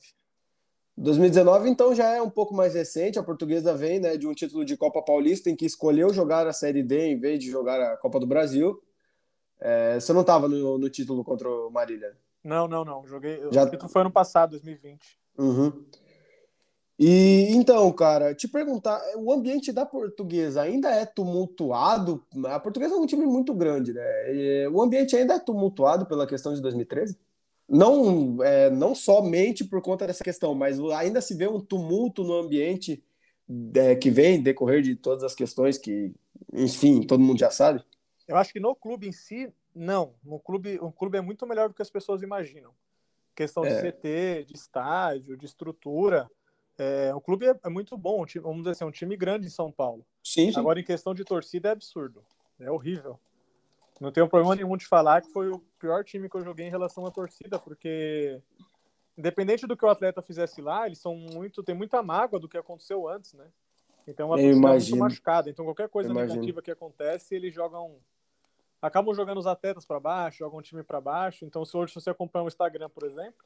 2019, 0.99 1.69
então, 1.69 1.95
já 1.95 2.15
é 2.15 2.21
um 2.21 2.29
pouco 2.29 2.55
mais 2.55 2.75
recente. 2.75 3.19
A 3.19 3.23
portuguesa 3.23 3.75
vem 3.75 4.01
né, 4.01 4.17
de 4.17 4.27
um 4.27 4.35
título 4.35 4.65
de 4.65 4.77
Copa 4.77 5.01
Paulista 5.01 5.49
em 5.49 5.55
que 5.55 5.65
escolheu 5.65 6.13
jogar 6.13 6.47
a 6.47 6.53
Série 6.53 6.83
D 6.83 7.07
em 7.07 7.19
vez 7.19 7.39
de 7.39 7.49
jogar 7.49 7.81
a 7.81 7.97
Copa 7.97 8.19
do 8.19 8.27
Brasil. 8.27 8.83
É, 9.61 9.99
você 9.99 10.13
não 10.13 10.23
estava 10.23 10.49
no, 10.49 10.77
no, 10.77 10.91
título 10.91 11.23
contra 11.23 11.49
o 11.49 11.71
Marília? 11.71 12.17
Não, 12.43 12.67
não, 12.67 12.85
não. 12.85 13.07
Joguei. 13.07 13.41
Já... 13.53 13.65
O 13.65 13.71
título 13.71 13.89
foi 13.89 14.01
ano 14.03 14.11
passado, 14.11 14.51
2020. 14.53 15.19
Uhum. 15.39 15.85
E 16.99 17.47
então, 17.51 17.93
cara, 17.93 18.35
te 18.35 18.49
perguntar, 18.49 19.01
o 19.17 19.33
ambiente 19.33 19.71
da 19.71 19.87
portuguesa 19.87 20.63
ainda 20.63 20.91
é 20.91 21.07
tumultuado? 21.07 22.25
A 22.47 22.59
portuguesa 22.59 22.95
é 22.95 22.99
um 22.99 23.07
time 23.07 23.25
muito 23.25 23.55
grande, 23.55 23.93
né? 23.93 24.69
O 24.73 24.83
ambiente 24.83 25.15
ainda 25.15 25.35
é 25.35 25.39
tumultuado 25.39 26.07
pela 26.07 26.27
questão 26.27 26.53
de 26.53 26.61
2013? 26.61 27.17
Não, 27.69 28.43
é, 28.43 28.71
não 28.71 28.95
somente 28.95 29.65
por 29.65 29.83
conta 29.83 30.07
dessa 30.07 30.25
questão, 30.25 30.55
mas 30.55 30.81
ainda 30.81 31.21
se 31.21 31.35
vê 31.35 31.47
um 31.47 31.61
tumulto 31.61 32.25
no 32.25 32.35
ambiente 32.35 33.05
é, 33.75 33.95
que 33.95 34.11
vem 34.11 34.43
decorrer 34.43 34.83
de 34.83 34.97
todas 34.97 35.23
as 35.23 35.35
questões 35.35 35.77
que, 35.77 36.13
enfim, 36.53 37.03
todo 37.03 37.21
mundo 37.21 37.39
já 37.39 37.51
sabe? 37.51 37.85
Eu 38.27 38.37
acho 38.37 38.53
que 38.53 38.61
no 38.61 38.75
clube 38.75 39.07
em 39.07 39.13
si, 39.13 39.53
não. 39.75 40.15
No 40.25 40.39
clube, 40.39 40.79
o 40.81 40.91
clube 40.91 41.19
é 41.19 41.21
muito 41.21 41.47
melhor 41.47 41.69
do 41.69 41.75
que 41.75 41.83
as 41.83 41.91
pessoas 41.91 42.23
imaginam. 42.23 42.73
Questão 43.35 43.63
de 43.63 43.71
é. 43.71 43.81
CT, 43.81 44.45
de 44.47 44.55
estádio, 44.55 45.37
de 45.37 45.47
estrutura. 45.47 46.29
É, 46.77 47.15
o 47.15 47.21
clube 47.21 47.47
é, 47.47 47.55
é 47.65 47.69
muito 47.69 47.97
bom, 47.97 48.25
vamos 48.37 48.59
dizer 48.59 48.71
assim, 48.71 48.85
é 48.85 48.87
um 48.87 48.93
time 48.93 49.17
grande 49.17 49.47
em 49.47 49.51
São 49.51 49.71
Paulo. 49.71 50.07
Sim, 50.23 50.53
sim. 50.53 50.59
Agora, 50.59 50.81
em 50.81 50.85
questão 50.85 51.15
de 51.15 51.25
torcida, 51.25 51.69
é 51.69 51.73
absurdo. 51.73 52.25
É 52.59 52.71
horrível. 52.71 53.19
Não 54.01 54.13
tenho 54.13 54.29
problema 54.29 54.55
nenhum 54.55 54.77
de 54.77 54.87
falar 54.87 55.23
que 55.23 55.33
foi 55.33 55.51
o 55.51 55.59
pior 55.79 56.05
time 56.05 56.29
que 56.29 56.37
eu 56.37 56.45
joguei 56.45 56.67
em 56.67 56.71
relação 56.71 57.05
à 57.05 57.11
torcida, 57.11 57.59
porque 57.59 58.41
independente 59.17 59.67
do 59.67 59.77
que 59.77 59.85
o 59.85 59.89
atleta 59.89 60.23
fizesse 60.23 60.63
lá, 60.63 60.87
eles 60.87 60.99
são 60.99 61.17
muito, 61.17 61.63
tem 61.63 61.75
muita 61.75 62.03
mágoa 62.03 62.39
do 62.39 62.49
que 62.49 62.57
aconteceu 62.57 63.09
antes, 63.09 63.33
né? 63.35 63.47
Então 64.07 64.33
a 64.33 64.37
torcida 64.37 64.69
é 64.69 64.79
muito 64.79 64.97
machucada. 64.97 65.51
Então 65.51 65.65
qualquer 65.65 65.89
coisa 65.89 66.13
negativa 66.15 66.63
que 66.63 66.71
acontece, 66.71 67.35
eles 67.35 67.53
jogam 67.53 67.97
acabam 68.81 69.13
jogando 69.13 69.39
os 69.39 69.47
atletas 69.47 69.85
para 69.85 69.99
baixo, 69.99 70.39
jogam 70.39 70.61
o 70.61 70.63
time 70.63 70.85
para 70.85 71.01
baixo. 71.01 71.45
Então 71.45 71.65
se 71.65 71.77
hoje 71.77 71.93
você 71.93 72.11
acompanha 72.11 72.45
o 72.45 72.49
Instagram, 72.49 72.89
por 72.89 73.03
exemplo, 73.03 73.45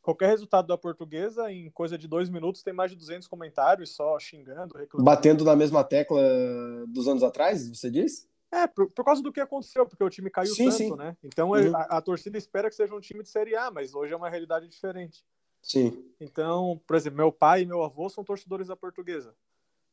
qualquer 0.00 0.28
resultado 0.28 0.68
da 0.68 0.78
portuguesa, 0.78 1.50
em 1.52 1.68
coisa 1.70 1.98
de 1.98 2.06
dois 2.06 2.30
minutos, 2.30 2.62
tem 2.62 2.72
mais 2.72 2.92
de 2.92 2.96
200 2.96 3.26
comentários 3.26 3.94
só 3.94 4.18
xingando, 4.20 4.78
reclamando. 4.78 5.04
Batendo 5.04 5.44
na 5.44 5.56
mesma 5.56 5.82
tecla 5.82 6.22
dos 6.86 7.08
anos 7.08 7.24
atrás, 7.24 7.68
você 7.68 7.90
disse? 7.90 8.28
É, 8.50 8.66
por, 8.66 8.90
por, 8.90 9.04
causa 9.04 9.22
do 9.22 9.32
que 9.32 9.40
aconteceu, 9.40 9.86
porque 9.86 10.02
o 10.02 10.08
time 10.08 10.30
caiu 10.30 10.54
sim, 10.54 10.64
tanto, 10.64 10.76
sim. 10.76 10.96
né? 10.96 11.16
Então 11.22 11.50
uhum. 11.50 11.76
a, 11.76 11.98
a, 11.98 12.00
torcida 12.00 12.38
espera 12.38 12.70
que 12.70 12.76
seja 12.76 12.94
um 12.94 13.00
time 13.00 13.22
de 13.22 13.28
Série 13.28 13.54
A, 13.54 13.70
mas 13.70 13.94
hoje 13.94 14.12
é 14.14 14.16
uma 14.16 14.30
realidade 14.30 14.66
diferente. 14.66 15.22
Sim. 15.62 16.02
Então, 16.18 16.80
por 16.86 16.96
exemplo, 16.96 17.18
meu 17.18 17.30
pai 17.30 17.62
e 17.62 17.66
meu 17.66 17.82
avô 17.82 18.08
são 18.08 18.24
torcedores 18.24 18.68
da 18.68 18.76
portuguesa. 18.76 19.34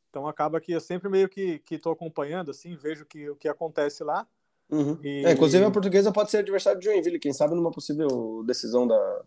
Então 0.08 0.26
acaba 0.26 0.60
que 0.60 0.72
eu 0.72 0.80
sempre 0.80 1.10
meio 1.10 1.28
que 1.28 1.62
estou 1.70 1.92
acompanhando, 1.92 2.50
assim, 2.50 2.74
vejo 2.74 3.04
que, 3.04 3.28
o 3.28 3.36
que 3.36 3.48
acontece 3.48 4.02
lá. 4.02 4.26
Uhum. 4.70 4.98
E... 5.02 5.26
É, 5.26 5.32
inclusive 5.32 5.64
a 5.64 5.70
portuguesa 5.70 6.10
pode 6.10 6.30
ser 6.30 6.38
adversário 6.38 6.80
de 6.80 6.86
Joinville, 6.86 7.18
quem 7.18 7.32
sabe 7.32 7.54
numa 7.54 7.70
possível 7.70 8.42
decisão 8.46 8.86
da, 8.86 9.24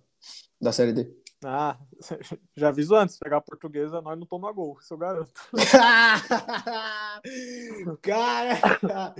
da 0.60 0.72
Série 0.72 0.94
D. 0.94 1.14
Ah, 1.44 1.78
já 2.56 2.70
aviso 2.70 2.96
antes, 2.96 3.18
pegar 3.18 3.38
a 3.38 3.42
portuguesa, 3.42 4.02
nós 4.02 4.20
não 4.20 4.26
toma 4.26 4.52
gol, 4.52 4.78
isso 4.82 4.94
eu 4.94 4.98
garanto. 4.98 5.32
Cara, 8.02 9.16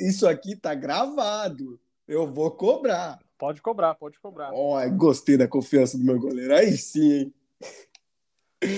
isso 0.00 0.28
aqui 0.28 0.54
tá 0.54 0.74
gravado. 0.74 1.80
Eu 2.06 2.26
vou 2.26 2.50
cobrar. 2.52 3.18
Pode 3.36 3.60
cobrar, 3.62 3.94
pode 3.94 4.20
cobrar. 4.20 4.50
Ó, 4.52 4.80
oh, 4.80 4.90
gostei 4.90 5.36
da 5.36 5.48
confiança 5.48 5.98
do 5.98 6.04
meu 6.04 6.20
goleiro. 6.20 6.54
Aí 6.54 6.76
sim, 6.76 7.12
hein? 7.12 7.34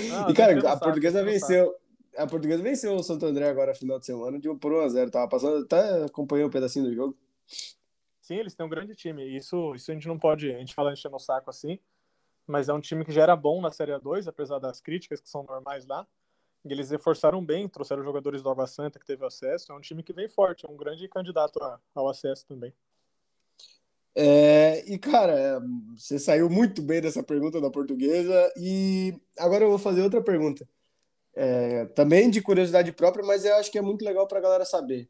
Não, 0.09 0.31
e, 0.31 0.35
cara, 0.35 0.73
a 0.73 0.77
portuguesa 0.77 1.25
venceu. 1.25 1.75
A 2.17 2.27
portuguesa 2.27 2.63
venceu 2.63 2.95
o 2.95 3.03
Santo 3.03 3.27
André 3.27 3.49
agora 3.49 3.75
final 3.75 3.99
de 3.99 4.07
semana 4.07 4.39
de 4.39 4.49
1 4.49 4.59
por 4.59 4.73
1 4.73 4.81
a 4.81 4.89
0 4.89 5.11
Tava 5.11 5.29
passando, 5.29 5.65
até 5.65 6.05
acompanhou 6.05 6.49
um 6.49 6.53
pedacinho 6.53 6.85
do 6.85 6.95
jogo. 6.95 7.19
Sim, 8.21 8.37
eles 8.37 8.55
têm 8.55 8.65
um 8.65 8.69
grande 8.69 8.95
time. 8.95 9.37
Isso, 9.37 9.75
isso 9.75 9.91
a 9.91 9.95
gente 9.95 10.07
não 10.07 10.19
pode. 10.19 10.55
A 10.55 10.59
gente 10.59 10.75
fala 10.75 10.93
enchendo 10.93 11.17
o 11.17 11.19
saco 11.19 11.51
assim 11.51 11.79
mas 12.47 12.69
é 12.69 12.73
um 12.73 12.81
time 12.81 13.05
que 13.05 13.13
já 13.13 13.23
era 13.23 13.37
bom 13.37 13.61
na 13.61 13.71
Série 13.71 13.99
2, 13.99 14.29
apesar 14.29 14.59
das 14.59 14.81
críticas 14.81 15.21
que 15.21 15.29
são 15.29 15.43
normais 15.43 15.87
lá. 15.87 16.07
E 16.65 16.73
eles 16.73 16.91
reforçaram 16.91 17.45
bem, 17.45 17.69
trouxeram 17.69 18.05
jogadores 18.05 18.43
do 18.43 18.51
Água 18.51 18.67
Santa 18.67 18.99
que 18.99 19.07
teve 19.07 19.25
acesso. 19.25 19.73
É 19.73 19.75
um 19.75 19.81
time 19.81 20.03
que 20.03 20.13
vem 20.13 20.29
forte, 20.29 20.65
é 20.65 20.71
um 20.71 20.77
grande 20.77 21.09
candidato 21.09 21.59
ao 21.95 22.09
acesso 22.09 22.47
também. 22.47 22.73
É, 24.15 24.85
e, 24.87 24.99
cara, 24.99 25.61
você 25.97 26.19
saiu 26.19 26.49
muito 26.49 26.83
bem 26.83 27.01
dessa 27.01 27.23
pergunta 27.23 27.61
da 27.61 27.71
portuguesa. 27.71 28.53
E 28.57 29.15
agora 29.39 29.65
eu 29.65 29.71
vou 29.71 29.79
fazer 29.79 30.03
outra 30.03 30.23
pergunta. 30.23 30.69
É, 31.35 31.87
também 31.87 32.31
de 32.31 32.43
curiosidade 32.43 32.93
própria, 32.93 33.25
mas 33.25 33.45
eu 33.45 33.57
acho 33.57 33.71
que 33.71 33.79
é 33.79 33.83
muito 33.83 34.05
legal 34.05 34.29
para 34.29 34.39
a 34.39 34.43
galera 34.43 34.65
saber. 34.65 35.09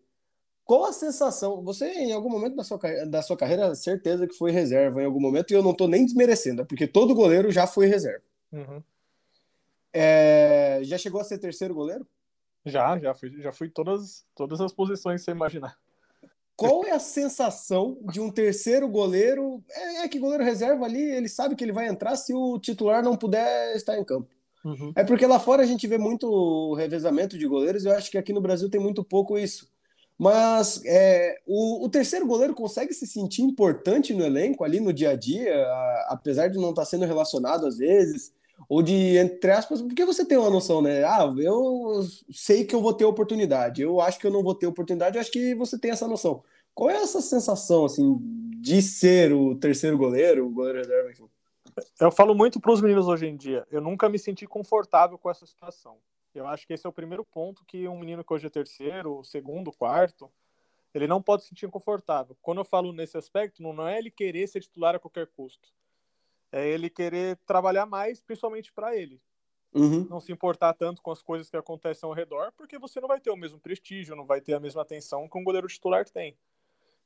Qual 0.65 0.85
a 0.85 0.93
sensação? 0.93 1.63
Você, 1.63 1.87
em 1.87 2.13
algum 2.13 2.31
momento 2.31 2.57
da 2.57 2.65
sua, 2.65 2.79
da 3.07 3.23
sua 3.23 3.37
carreira, 3.37 3.75
certeza 3.75 4.27
que 4.27 4.35
foi 4.35 4.51
reserva 4.51 5.03
em 5.03 5.07
algum 5.07 5.21
momento, 5.21 5.51
e 5.51 5.55
eu 5.55 5.63
não 5.63 5.73
estou 5.73 5.89
nem 5.89 6.05
desmerecendo, 6.05 6.65
porque 6.65 6.87
todo 6.87 7.15
goleiro 7.15 7.51
já 7.51 7.67
foi 7.67 7.87
reserva. 7.87 8.23
Uhum. 8.53 8.83
É, 9.93 10.81
já 10.85 10.97
chegou 10.97 11.21
a 11.21 11.25
ser 11.25 11.39
terceiro 11.39 11.75
goleiro? 11.75 12.07
Já, 12.65 12.99
já 12.99 13.13
fui, 13.13 13.43
já 13.43 13.53
fui 13.53 13.69
todas, 13.69 14.25
todas 14.35 14.61
as 14.61 14.73
posições 14.73 15.23
você 15.23 15.33
imaginar. 15.33 15.77
Qual 16.55 16.85
é 16.85 16.93
a 16.93 16.99
sensação 17.01 17.99
de 18.05 18.21
um 18.21 18.31
terceiro 18.31 18.89
goleiro? 18.89 19.63
É, 19.69 20.05
é, 20.05 20.09
que 20.09 20.19
goleiro 20.19 20.45
reserva 20.45 20.85
ali, 20.85 21.03
ele 21.03 21.29
sabe 21.29 21.57
que 21.57 21.65
ele 21.65 21.73
vai 21.73 21.89
entrar 21.89 22.15
se 22.15 22.33
o 22.33 22.59
titular 22.59 23.03
não 23.03 23.17
puder 23.17 23.75
estar 23.75 23.99
em 23.99 24.05
campo. 24.05 24.29
Uhum. 24.65 24.93
É 24.95 25.03
porque 25.03 25.27
lá 25.27 25.41
fora 25.41 25.63
a 25.63 25.67
gente 25.67 25.89
vê 25.89 25.99
muito 25.99 26.73
revezamento 26.75 27.37
de 27.37 27.49
goleiros, 27.49 27.85
e 27.85 27.89
eu 27.89 27.93
acho 27.93 28.11
que 28.11 28.19
aqui 28.19 28.33
no 28.33 28.41
Brasil 28.41 28.71
tem 28.71 28.81
muito 28.81 29.03
pouco 29.03 29.37
isso. 29.37 29.69
Mas 30.19 30.81
é, 30.85 31.37
o, 31.47 31.85
o, 31.85 31.89
terceiro 31.89 32.27
goleiro 32.27 32.55
consegue 32.55 32.93
se 32.93 33.07
sentir 33.07 33.43
importante 33.43 34.15
no 34.15 34.25
elenco, 34.25 34.63
ali 34.63 34.79
no 34.79 34.93
dia 34.93 35.11
a 35.11 35.17
dia, 35.17 35.67
a, 35.67 36.07
apesar 36.11 36.49
de 36.49 36.59
não 36.59 36.71
estar 36.71 36.85
sendo 36.85 37.05
relacionado 37.05 37.67
às 37.67 37.79
vezes, 37.79 38.33
ou 38.69 38.83
de, 38.83 39.17
entre 39.17 39.51
aspas, 39.51 39.83
porque 39.83 40.05
você 40.05 40.25
tem 40.25 40.39
uma 40.39 40.51
noção, 40.51 40.81
né? 40.81 41.05
Ah, 41.05 41.33
eu 41.39 42.07
sei 42.31 42.65
que 42.65 42.75
eu 42.75 42.81
vou 42.81 42.95
ter 42.95 43.05
oportunidade, 43.05 43.83
eu 43.83 44.01
acho 44.01 44.19
que 44.19 44.27
eu 44.27 44.31
não 44.31 44.43
vou 44.43 44.55
ter 44.55 44.67
oportunidade, 44.67 45.17
eu 45.17 45.21
acho 45.21 45.33
que 45.33 45.55
você 45.55 45.79
tem 45.79 45.91
essa 45.91 46.07
noção. 46.07 46.43
Qual 46.75 46.89
é 46.89 46.97
essa 46.97 47.21
sensação, 47.21 47.85
assim, 47.85 48.19
de 48.61 48.81
ser 48.81 49.33
o 49.33 49.57
terceiro 49.57 49.99
goleiro, 49.99 50.47
o 50.47 50.51
goleiro 50.51 50.79
reserva? 50.79 51.11
Eu 52.01 52.11
falo 52.11 52.35
muito 52.35 52.61
para 52.61 52.73
os 52.73 52.81
meninos 52.81 53.09
hoje 53.09 53.27
em 53.27 53.37
dia, 53.37 53.67
eu 53.71 53.81
nunca 53.81 54.09
me 54.09 54.19
senti 54.19 54.47
confortável 54.47 55.19
com 55.19 55.31
essa 55.31 55.47
situação. 55.47 55.97
Eu 56.35 56.47
acho 56.47 56.67
que 56.67 56.73
esse 56.73 56.87
é 56.87 56.89
o 56.89 56.93
primeiro 56.93 57.25
ponto 57.25 57.65
que 57.65 57.87
um 57.87 57.99
menino 57.99 58.25
que 58.25 58.33
hoje 58.33 58.47
é 58.47 58.51
terceiro, 58.51 59.23
segundo, 59.23 59.73
quarto, 59.73 60.31
ele 60.95 61.07
não 61.07 61.23
pode 61.23 61.43
se 61.43 61.51
sentir 61.51 61.69
confortável. 61.69 62.37
Quando 62.41 62.59
eu 62.59 62.65
falo 62.65 62.93
nesse 62.93 63.17
aspecto, 63.17 63.63
não 63.63 63.87
é 63.87 63.99
ele 63.99 64.11
querer 64.11 64.47
ser 64.47 64.61
titular 64.61 64.95
a 64.95 64.99
qualquer 64.99 65.27
custo. 65.27 65.69
É 66.51 66.67
ele 66.67 66.91
querer 66.91 67.37
trabalhar 67.47 67.87
mais, 67.87 68.23
principalmente 68.23 68.73
para 68.73 68.97
ele. 68.97 69.21
Uhum. 69.75 70.07
Não 70.09 70.21
se 70.21 70.31
importar 70.33 70.75
tanto 70.75 71.01
com 71.01 71.11
as 71.11 71.23
coisas 71.23 71.49
que 71.49 71.57
acontecem 71.57 72.07
ao 72.07 72.15
redor, 72.15 72.53
porque 72.53 72.79
você 72.79 73.01
não 73.01 73.09
vai 73.09 73.21
ter 73.21 73.31
o 73.31 73.37
mesmo 73.37 73.59
prestígio, 73.59 74.17
não 74.17 74.27
vai 74.27 74.41
ter 74.41 74.53
a 74.53 74.61
mesma 74.61 74.83
atenção 74.83 75.29
que 75.29 75.39
um 75.39 75.45
goleiro 75.45 75.67
titular 75.67 76.09
tem. 76.09 76.37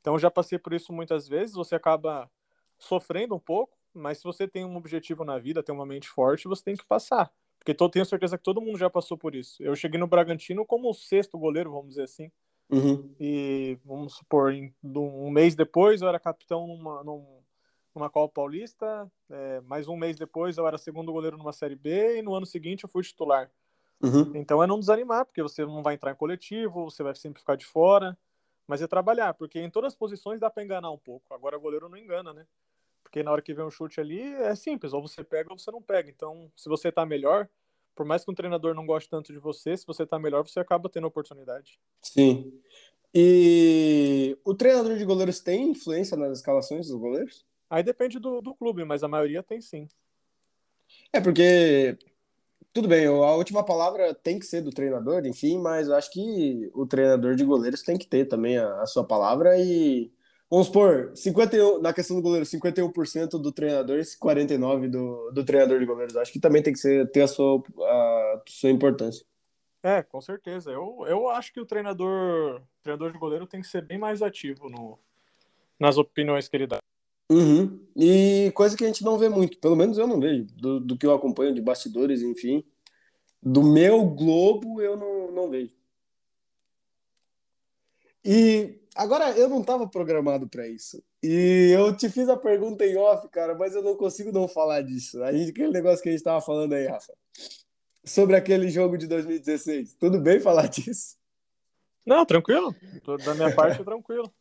Então, 0.00 0.18
já 0.18 0.30
passei 0.30 0.58
por 0.58 0.72
isso 0.72 0.92
muitas 0.92 1.28
vezes. 1.28 1.54
Você 1.54 1.74
acaba 1.76 2.30
sofrendo 2.76 3.34
um 3.36 3.40
pouco, 3.40 3.76
mas 3.94 4.18
se 4.18 4.24
você 4.24 4.48
tem 4.48 4.64
um 4.64 4.76
objetivo 4.76 5.24
na 5.24 5.38
vida, 5.38 5.62
tem 5.62 5.74
uma 5.74 5.86
mente 5.86 6.08
forte, 6.08 6.48
você 6.48 6.62
tem 6.62 6.76
que 6.76 6.84
passar 6.84 7.32
Porque 7.66 7.74
tô, 7.74 7.88
tenho 7.88 8.06
certeza 8.06 8.38
que 8.38 8.44
todo 8.44 8.60
mundo 8.60 8.78
já 8.78 8.88
passou 8.88 9.18
por 9.18 9.34
isso. 9.34 9.60
Eu 9.60 9.74
cheguei 9.74 9.98
no 9.98 10.06
Bragantino 10.06 10.64
como 10.64 10.88
o 10.88 10.94
sexto 10.94 11.36
goleiro, 11.36 11.72
vamos 11.72 11.88
dizer 11.88 12.04
assim. 12.04 12.30
Uhum. 12.70 13.12
E 13.18 13.76
vamos 13.84 14.14
supor, 14.14 14.52
em, 14.52 14.72
um 14.84 15.28
mês 15.30 15.56
depois 15.56 16.00
eu 16.00 16.06
era 16.06 16.20
capitão 16.20 16.64
numa, 16.64 17.02
numa 17.92 18.08
Copa 18.08 18.34
Paulista, 18.34 19.10
é, 19.28 19.60
mais 19.62 19.88
um 19.88 19.96
mês 19.96 20.16
depois 20.16 20.56
eu 20.56 20.66
era 20.68 20.78
segundo 20.78 21.12
goleiro 21.12 21.36
numa 21.36 21.52
Série 21.52 21.74
B 21.74 22.18
e 22.18 22.22
no 22.22 22.36
ano 22.36 22.46
seguinte 22.46 22.84
eu 22.84 22.88
fui 22.88 23.02
titular. 23.02 23.50
Uhum. 24.00 24.30
Então 24.36 24.62
é 24.62 24.66
não 24.68 24.78
desanimar, 24.78 25.26
porque 25.26 25.42
você 25.42 25.66
não 25.66 25.82
vai 25.82 25.94
entrar 25.94 26.12
em 26.12 26.16
coletivo, 26.16 26.84
você 26.88 27.02
vai 27.02 27.16
sempre 27.16 27.40
ficar 27.40 27.56
de 27.56 27.66
fora, 27.66 28.16
mas 28.64 28.80
é 28.80 28.86
trabalhar, 28.86 29.34
porque 29.34 29.58
em 29.58 29.70
todas 29.70 29.92
as 29.92 29.98
posições 29.98 30.38
dá 30.38 30.48
para 30.48 30.62
enganar 30.62 30.92
um 30.92 30.98
pouco. 30.98 31.34
Agora 31.34 31.56
o 31.56 31.60
goleiro 31.60 31.88
não 31.88 31.98
engana, 31.98 32.32
né? 32.32 32.46
Porque 33.06 33.22
na 33.22 33.30
hora 33.30 33.40
que 33.40 33.54
vem 33.54 33.64
um 33.64 33.70
chute 33.70 34.00
ali 34.00 34.20
é 34.20 34.52
simples, 34.56 34.92
ou 34.92 35.00
você 35.00 35.22
pega 35.22 35.52
ou 35.52 35.58
você 35.58 35.70
não 35.70 35.80
pega. 35.80 36.10
Então, 36.10 36.50
se 36.56 36.68
você 36.68 36.90
tá 36.90 37.06
melhor, 37.06 37.48
por 37.94 38.04
mais 38.04 38.24
que 38.24 38.30
um 38.32 38.34
treinador 38.34 38.74
não 38.74 38.84
goste 38.84 39.08
tanto 39.08 39.32
de 39.32 39.38
você, 39.38 39.76
se 39.76 39.86
você 39.86 40.04
tá 40.04 40.18
melhor, 40.18 40.42
você 40.42 40.58
acaba 40.58 40.88
tendo 40.88 41.06
oportunidade. 41.06 41.78
Sim. 42.02 42.52
E 43.14 44.36
o 44.44 44.54
treinador 44.54 44.98
de 44.98 45.04
goleiros 45.04 45.38
tem 45.38 45.70
influência 45.70 46.16
nas 46.16 46.38
escalações 46.38 46.88
dos 46.88 46.98
goleiros? 46.98 47.46
Aí 47.70 47.84
depende 47.84 48.18
do, 48.18 48.42
do 48.42 48.52
clube, 48.56 48.84
mas 48.84 49.04
a 49.04 49.08
maioria 49.08 49.40
tem 49.40 49.60
sim. 49.60 49.86
É 51.12 51.20
porque 51.20 51.96
tudo 52.72 52.88
bem, 52.88 53.06
a 53.06 53.34
última 53.36 53.64
palavra 53.64 54.12
tem 54.14 54.36
que 54.36 54.46
ser 54.46 54.62
do 54.62 54.70
treinador, 54.70 55.24
enfim, 55.24 55.58
mas 55.58 55.86
eu 55.86 55.94
acho 55.94 56.10
que 56.10 56.68
o 56.74 56.84
treinador 56.84 57.36
de 57.36 57.44
goleiros 57.44 57.82
tem 57.82 57.96
que 57.96 58.06
ter 58.06 58.26
também 58.26 58.58
a, 58.58 58.82
a 58.82 58.86
sua 58.86 59.06
palavra 59.06 59.56
e 59.58 60.10
vamos 60.50 60.66
supor, 60.66 61.12
51, 61.14 61.80
na 61.80 61.92
questão 61.92 62.16
do 62.16 62.22
goleiro, 62.22 62.46
51% 62.46 63.40
do 63.40 63.52
treinador 63.52 63.98
e 63.98 64.02
49% 64.02 64.90
do, 64.90 65.30
do 65.30 65.44
treinador 65.44 65.78
de 65.78 65.86
goleiros. 65.86 66.16
Acho 66.16 66.32
que 66.32 66.40
também 66.40 66.62
tem 66.62 66.72
que 66.72 66.78
ser, 66.78 67.10
ter 67.10 67.22
a 67.22 67.28
sua, 67.28 67.62
a 67.80 68.42
sua 68.46 68.70
importância. 68.70 69.24
É, 69.82 70.02
com 70.02 70.20
certeza. 70.20 70.70
Eu, 70.70 71.04
eu 71.06 71.28
acho 71.30 71.52
que 71.52 71.60
o 71.60 71.66
treinador, 71.66 72.60
treinador 72.82 73.12
de 73.12 73.18
goleiro 73.18 73.46
tem 73.46 73.60
que 73.60 73.68
ser 73.68 73.82
bem 73.82 73.98
mais 73.98 74.20
ativo 74.22 74.68
no, 74.68 74.98
nas 75.78 75.96
opiniões 75.96 76.48
que 76.48 76.56
ele 76.56 76.66
dá. 76.66 76.78
Uhum. 77.30 77.80
E 77.96 78.52
coisa 78.54 78.76
que 78.76 78.84
a 78.84 78.86
gente 78.86 79.04
não 79.04 79.18
vê 79.18 79.28
muito, 79.28 79.58
pelo 79.58 79.76
menos 79.76 79.98
eu 79.98 80.06
não 80.06 80.20
vejo, 80.20 80.44
do, 80.54 80.80
do 80.80 80.96
que 80.96 81.06
eu 81.06 81.14
acompanho 81.14 81.54
de 81.54 81.60
bastidores, 81.60 82.22
enfim. 82.22 82.64
Do 83.42 83.62
meu 83.62 84.04
Globo 84.04 84.80
eu 84.80 84.96
não, 84.96 85.30
não 85.30 85.50
vejo. 85.50 85.74
E 88.24 88.80
agora 88.96 89.30
eu 89.36 89.48
não 89.48 89.60
estava 89.60 89.86
programado 89.86 90.48
para 90.48 90.66
isso. 90.66 91.02
E 91.22 91.70
eu 91.74 91.96
te 91.96 92.08
fiz 92.08 92.28
a 92.28 92.36
pergunta 92.36 92.84
em 92.84 92.96
off, 92.96 93.28
cara, 93.28 93.54
mas 93.54 93.74
eu 93.74 93.82
não 93.82 93.96
consigo 93.96 94.32
não 94.32 94.48
falar 94.48 94.82
disso. 94.82 95.22
A 95.22 95.32
gente, 95.32 95.50
aquele 95.50 95.70
negócio 95.70 96.02
que 96.02 96.08
a 96.08 96.12
gente 96.12 96.20
estava 96.20 96.40
falando 96.40 96.72
aí, 96.72 96.86
Rafa. 96.86 97.12
Sobre 98.04 98.36
aquele 98.36 98.68
jogo 98.68 98.96
de 98.96 99.06
2016. 99.06 99.94
Tudo 99.94 100.20
bem 100.20 100.40
falar 100.40 100.66
disso? 100.68 101.16
Não, 102.06 102.24
tranquilo. 102.24 102.74
Da 103.24 103.34
minha 103.34 103.52
parte, 103.54 103.82
tranquilo. 103.84 104.32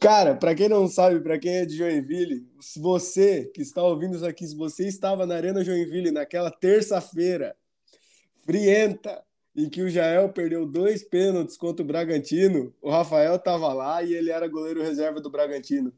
Cara, 0.00 0.34
para 0.34 0.54
quem 0.54 0.68
não 0.68 0.88
sabe, 0.88 1.20
para 1.20 1.38
quem 1.38 1.56
é 1.56 1.66
de 1.66 1.76
Joinville, 1.76 2.48
se 2.58 2.80
você 2.80 3.44
que 3.54 3.60
está 3.60 3.82
ouvindo 3.82 4.16
isso 4.16 4.26
aqui, 4.26 4.46
se 4.46 4.56
você 4.56 4.88
estava 4.88 5.26
na 5.26 5.36
Arena 5.36 5.62
Joinville 5.62 6.10
naquela 6.10 6.50
terça-feira 6.50 7.54
frienta, 8.46 9.22
em 9.56 9.70
que 9.70 9.82
o 9.82 9.88
Jael 9.88 10.28
perdeu 10.28 10.66
dois 10.66 11.02
pênaltis 11.02 11.56
contra 11.56 11.82
o 11.82 11.86
Bragantino, 11.86 12.74
o 12.82 12.90
Rafael 12.90 13.36
estava 13.36 13.72
lá 13.72 14.02
e 14.02 14.12
ele 14.12 14.30
era 14.30 14.46
goleiro 14.46 14.82
reserva 14.82 15.20
do 15.20 15.30
Bragantino. 15.30 15.92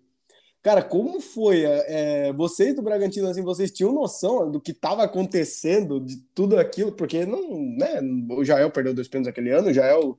Cara, 0.62 0.82
como 0.82 1.20
foi? 1.20 1.62
É, 1.64 2.32
vocês 2.32 2.74
do 2.74 2.82
Bragantino, 2.82 3.28
assim, 3.28 3.42
vocês 3.42 3.70
tinham 3.70 3.92
noção 3.92 4.50
do 4.50 4.60
que 4.60 4.72
estava 4.72 5.02
acontecendo, 5.02 6.00
de 6.00 6.16
tudo 6.34 6.58
aquilo? 6.58 6.92
Porque 6.92 7.24
não, 7.24 7.58
né, 7.58 8.00
o 8.30 8.44
Jael 8.44 8.70
perdeu 8.70 8.94
dois 8.94 9.08
pênaltis 9.08 9.30
aquele 9.30 9.50
ano, 9.50 9.68
o 9.68 9.72
Jael 9.72 10.18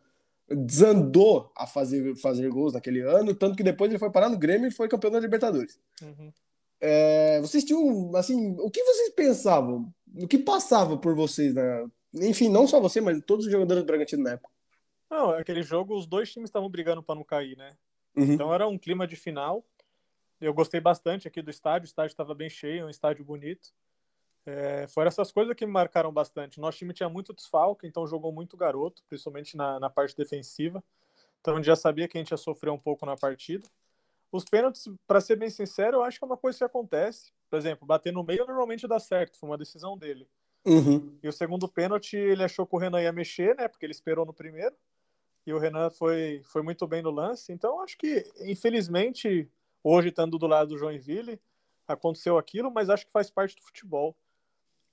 desandou 0.50 1.52
a 1.56 1.68
fazer, 1.68 2.16
fazer 2.16 2.50
gols 2.50 2.74
naquele 2.74 3.02
ano, 3.02 3.36
tanto 3.36 3.56
que 3.56 3.64
depois 3.64 3.90
ele 3.90 4.00
foi 4.00 4.10
parar 4.10 4.30
no 4.30 4.40
Grêmio 4.40 4.68
e 4.68 4.72
foi 4.72 4.88
campeão 4.88 5.12
da 5.12 5.20
Libertadores. 5.20 5.78
Uhum. 6.02 6.32
É, 6.82 7.40
vocês 7.42 7.64
tinham, 7.64 8.16
assim, 8.16 8.56
o 8.60 8.72
que 8.72 8.84
vocês 8.84 9.10
pensavam? 9.10 9.94
O 10.16 10.28
que 10.28 10.38
passava 10.38 10.98
por 10.98 11.14
vocês, 11.14 11.54
né? 11.54 11.86
Enfim, 12.14 12.50
não 12.50 12.68
só 12.68 12.80
você, 12.80 13.00
mas 13.00 13.22
todos 13.26 13.46
os 13.46 13.52
jogadores 13.52 13.84
do 13.84 13.88
Bragantino 13.88 14.24
na 14.24 14.32
época. 14.32 14.52
Não, 15.10 15.32
aquele 15.32 15.64
jogo 15.64 15.98
os 15.98 16.06
dois 16.06 16.32
times 16.32 16.50
estavam 16.50 16.70
brigando 16.70 17.02
para 17.02 17.16
não 17.16 17.24
cair, 17.24 17.58
né? 17.58 17.72
Uhum. 18.16 18.34
Então 18.34 18.54
era 18.54 18.68
um 18.68 18.78
clima 18.78 19.08
de 19.08 19.16
final. 19.16 19.64
Eu 20.40 20.54
gostei 20.54 20.80
bastante 20.80 21.28
aqui 21.28 21.42
do 21.42 21.50
estádio, 21.50 21.86
o 21.86 21.90
estádio 21.90 22.14
estava 22.14 22.34
bem 22.34 22.50
cheio, 22.50 22.86
um 22.86 22.90
estádio 22.90 23.26
bonito. 23.26 23.74
É, 24.46 24.88
foram 24.88 25.08
essas 25.08 25.32
coisas 25.32 25.54
que 25.56 25.66
me 25.66 25.72
marcaram 25.72 26.12
bastante. 26.12 26.60
Nosso 26.60 26.78
time 26.78 26.94
tinha 26.94 27.10
muito 27.10 27.34
desfalque, 27.34 27.86
então 27.86 28.08
jogou 28.08 28.32
muito 28.32 28.56
garoto, 28.56 29.04
principalmente 29.08 29.58
na, 29.58 29.80
na 29.80 29.90
parte 29.90 30.16
defensiva. 30.16 30.84
Então 31.42 31.54
a 31.54 31.58
gente 31.58 31.66
já 31.66 31.76
sabia 31.76 32.08
que 32.08 32.18
a 32.18 32.22
gente 32.22 32.32
ia 32.32 32.38
sofrer 32.38 32.70
um 32.70 32.80
pouco 32.80 33.06
na 33.06 33.16
partida. 33.16 33.68
Os 34.32 34.46
pênaltis, 34.46 34.88
para 35.08 35.20
ser 35.20 35.36
bem 35.36 35.50
sincero, 35.50 35.98
eu 35.98 36.04
acho 36.04 36.20
que 36.20 36.24
é 36.24 36.28
uma 36.28 36.38
coisa 36.38 36.58
que 36.58 36.64
acontece. 36.64 37.32
Por 37.50 37.58
exemplo, 37.58 37.86
bater 37.86 38.14
no 38.14 38.24
meio 38.24 38.46
normalmente 38.46 38.88
dá 38.88 39.00
certo, 39.00 39.38
foi 39.38 39.50
uma 39.50 39.58
decisão 39.58 39.98
dele. 39.98 40.28
Uhum. 40.66 41.18
E 41.24 41.28
o 41.28 41.34
segundo 41.34 41.68
pênalti, 41.68 42.18
ele 42.18 42.44
achou 42.44 42.66
que 42.66 42.76
o 42.76 42.80
Renan 42.80 43.02
ia 43.02 43.12
mexer, 43.12 43.56
né? 43.56 43.68
Porque 43.68 43.86
ele 43.86 43.94
esperou 43.94 44.26
no 44.26 44.34
primeiro. 44.34 44.76
E 45.46 45.54
o 45.54 45.58
Renan 45.58 45.90
foi, 45.90 46.42
foi 46.44 46.62
muito 46.62 46.86
bem 46.88 47.02
no 47.02 47.10
lance. 47.10 47.52
Então, 47.52 47.82
acho 47.82 47.98
que, 47.98 48.26
infelizmente, 48.42 49.50
hoje, 49.84 50.10
estando 50.10 50.38
do 50.38 50.48
lado 50.48 50.70
do 50.70 50.78
Joinville, 50.78 51.40
aconteceu 51.88 52.38
aquilo, 52.38 52.72
mas 52.72 52.90
acho 52.90 53.06
que 53.06 53.12
faz 53.12 53.30
parte 53.30 53.56
do 53.56 53.62
futebol. 53.62 54.16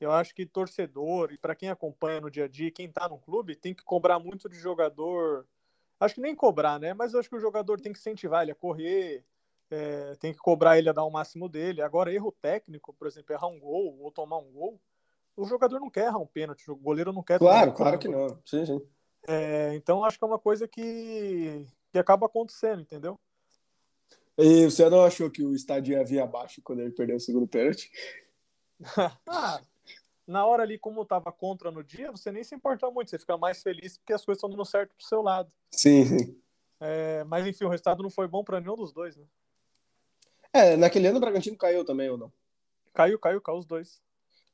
Eu 0.00 0.12
acho 0.12 0.34
que 0.34 0.44
torcedor 0.44 1.32
e 1.32 1.38
para 1.38 1.54
quem 1.54 1.70
acompanha 1.70 2.20
no 2.20 2.30
dia 2.30 2.44
a 2.44 2.48
dia, 2.48 2.70
quem 2.70 2.86
está 2.86 3.08
no 3.08 3.18
clube, 3.18 3.56
tem 3.56 3.74
que 3.74 3.82
cobrar 3.82 4.18
muito 4.18 4.48
de 4.48 4.58
jogador. 4.58 5.46
Acho 5.98 6.16
que 6.16 6.20
nem 6.20 6.34
cobrar, 6.34 6.78
né? 6.78 6.92
Mas 6.92 7.14
acho 7.14 7.28
que 7.28 7.36
o 7.36 7.40
jogador 7.40 7.80
tem 7.80 7.92
que 7.92 7.98
incentivar 7.98 8.42
ele 8.42 8.52
a 8.52 8.54
correr, 8.54 9.24
é, 9.70 10.14
tem 10.16 10.32
que 10.32 10.38
cobrar 10.38 10.78
ele 10.78 10.88
a 10.90 10.92
dar 10.92 11.04
o 11.04 11.10
máximo 11.10 11.48
dele. 11.48 11.80
Agora, 11.80 12.12
erro 12.12 12.30
técnico, 12.30 12.92
por 12.92 13.06
exemplo, 13.06 13.32
errar 13.32 13.48
um 13.48 13.58
gol 13.58 13.98
ou 14.00 14.12
tomar 14.12 14.38
um 14.38 14.52
gol, 14.52 14.80
o 15.36 15.44
jogador 15.44 15.78
não 15.78 15.90
quer 15.90 16.06
errar 16.06 16.18
um 16.18 16.26
pênalti, 16.26 16.70
o 16.70 16.76
goleiro 16.76 17.12
não 17.12 17.22
quer. 17.22 17.38
Claro, 17.38 17.72
claro 17.72 17.98
que 17.98 18.08
não. 18.08 18.40
Sim, 18.44 18.64
sim. 18.64 18.80
É, 19.28 19.74
então, 19.74 20.04
acho 20.04 20.18
que 20.18 20.24
é 20.24 20.28
uma 20.28 20.38
coisa 20.38 20.66
que, 20.66 21.66
que 21.92 21.98
acaba 21.98 22.26
acontecendo, 22.26 22.80
entendeu? 22.80 23.18
E 24.38 24.64
você 24.64 24.88
não 24.88 25.02
achou 25.02 25.30
que 25.30 25.42
o 25.42 25.54
estádio 25.54 25.92
ia 25.92 26.04
vir 26.04 26.20
abaixo 26.20 26.60
quando 26.62 26.80
ele 26.80 26.92
perdeu 26.92 27.16
o 27.16 27.20
segundo 27.20 27.46
pênalti? 27.46 27.90
ah, 29.26 29.60
na 30.26 30.44
hora 30.46 30.62
ali, 30.62 30.78
como 30.78 31.04
tava 31.04 31.32
contra 31.32 31.70
no 31.70 31.82
dia, 31.82 32.10
você 32.10 32.30
nem 32.30 32.44
se 32.44 32.54
importa 32.54 32.90
muito, 32.90 33.10
você 33.10 33.18
fica 33.18 33.36
mais 33.36 33.62
feliz 33.62 33.96
porque 33.96 34.12
as 34.12 34.24
coisas 34.24 34.38
estão 34.38 34.50
dando 34.50 34.64
certo 34.64 34.94
pro 34.94 35.06
seu 35.06 35.22
lado. 35.22 35.52
Sim, 35.70 36.04
sim. 36.04 36.42
É, 36.78 37.24
mas 37.24 37.46
enfim, 37.46 37.64
o 37.64 37.68
resultado 37.68 38.02
não 38.02 38.10
foi 38.10 38.28
bom 38.28 38.44
para 38.44 38.60
nenhum 38.60 38.76
dos 38.76 38.92
dois, 38.92 39.16
né? 39.16 39.24
É, 40.52 40.76
naquele 40.76 41.06
ano 41.06 41.18
o 41.18 41.20
Bragantino 41.20 41.56
caiu 41.56 41.84
também, 41.84 42.08
ou 42.10 42.18
não? 42.18 42.32
Caiu, 42.92 43.18
caiu, 43.18 43.40
caiu 43.40 43.58
os 43.58 43.66
dois. 43.66 44.02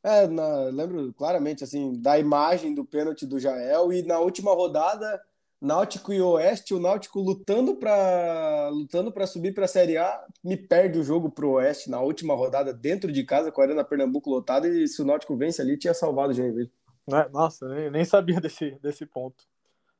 É, 0.02 0.26
na, 0.26 0.64
lembro 0.64 1.12
claramente, 1.14 1.62
assim, 1.62 1.92
da 2.00 2.18
imagem 2.18 2.74
do 2.74 2.84
pênalti 2.84 3.24
do 3.24 3.38
Jael 3.38 3.92
e 3.92 4.02
na 4.02 4.18
última 4.18 4.52
rodada 4.52 5.22
Náutico 5.62 6.12
e 6.12 6.20
Oeste, 6.20 6.74
o 6.74 6.80
Náutico 6.80 7.20
lutando 7.20 7.76
para 7.76 8.68
lutando 8.70 9.12
para 9.12 9.28
subir 9.28 9.54
para 9.54 9.64
a 9.64 9.68
Série 9.68 9.96
A, 9.96 10.24
me 10.42 10.56
perde 10.56 10.98
o 10.98 11.04
jogo 11.04 11.30
para 11.30 11.46
o 11.46 11.52
Oeste 11.52 11.88
na 11.88 12.00
última 12.00 12.34
rodada 12.34 12.74
dentro 12.74 13.12
de 13.12 13.22
casa 13.22 13.52
com 13.52 13.60
a 13.60 13.64
Arena 13.64 13.84
Pernambuco 13.84 14.28
lotada 14.28 14.66
e 14.66 14.88
se 14.88 15.00
o 15.00 15.04
Náutico 15.04 15.36
vence 15.36 15.62
ali 15.62 15.78
tinha 15.78 15.94
salvado 15.94 16.32
o 16.32 16.34
Joinville. 16.34 16.72
É, 17.12 17.28
nossa, 17.28 17.68
nem, 17.68 17.92
nem 17.92 18.04
sabia 18.04 18.40
desse, 18.40 18.72
desse 18.82 19.06
ponto. 19.06 19.44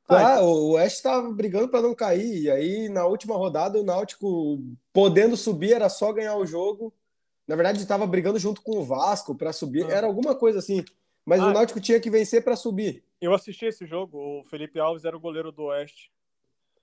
Ah 0.09 0.41
o 0.41 0.71
Oeste 0.73 0.97
estava 0.97 1.31
brigando 1.31 1.69
para 1.69 1.81
não 1.81 1.95
cair 1.95 2.43
e 2.43 2.51
aí 2.51 2.89
na 2.89 3.05
última 3.05 3.37
rodada 3.37 3.79
o 3.79 3.85
Náutico 3.85 4.61
podendo 4.91 5.37
subir 5.37 5.71
era 5.71 5.87
só 5.87 6.11
ganhar 6.11 6.35
o 6.35 6.45
jogo. 6.45 6.93
Na 7.47 7.55
verdade 7.55 7.79
estava 7.79 8.07
brigando 8.07 8.39
junto 8.39 8.61
com 8.61 8.77
o 8.77 8.83
Vasco 8.83 9.35
para 9.35 9.51
subir, 9.51 9.85
ah. 9.85 9.91
era 9.91 10.07
alguma 10.07 10.35
coisa 10.35 10.59
assim. 10.59 10.83
Mas 11.25 11.41
ah, 11.41 11.47
o 11.47 11.51
Náutico 11.51 11.79
tinha 11.79 11.99
que 11.99 12.09
vencer 12.09 12.43
para 12.43 12.55
subir. 12.55 13.03
Eu 13.21 13.33
assisti 13.33 13.65
esse 13.65 13.85
jogo, 13.85 14.17
o 14.17 14.43
Felipe 14.43 14.79
Alves 14.79 15.05
era 15.05 15.15
o 15.15 15.19
goleiro 15.19 15.51
do 15.51 15.63
Oeste. 15.63 16.11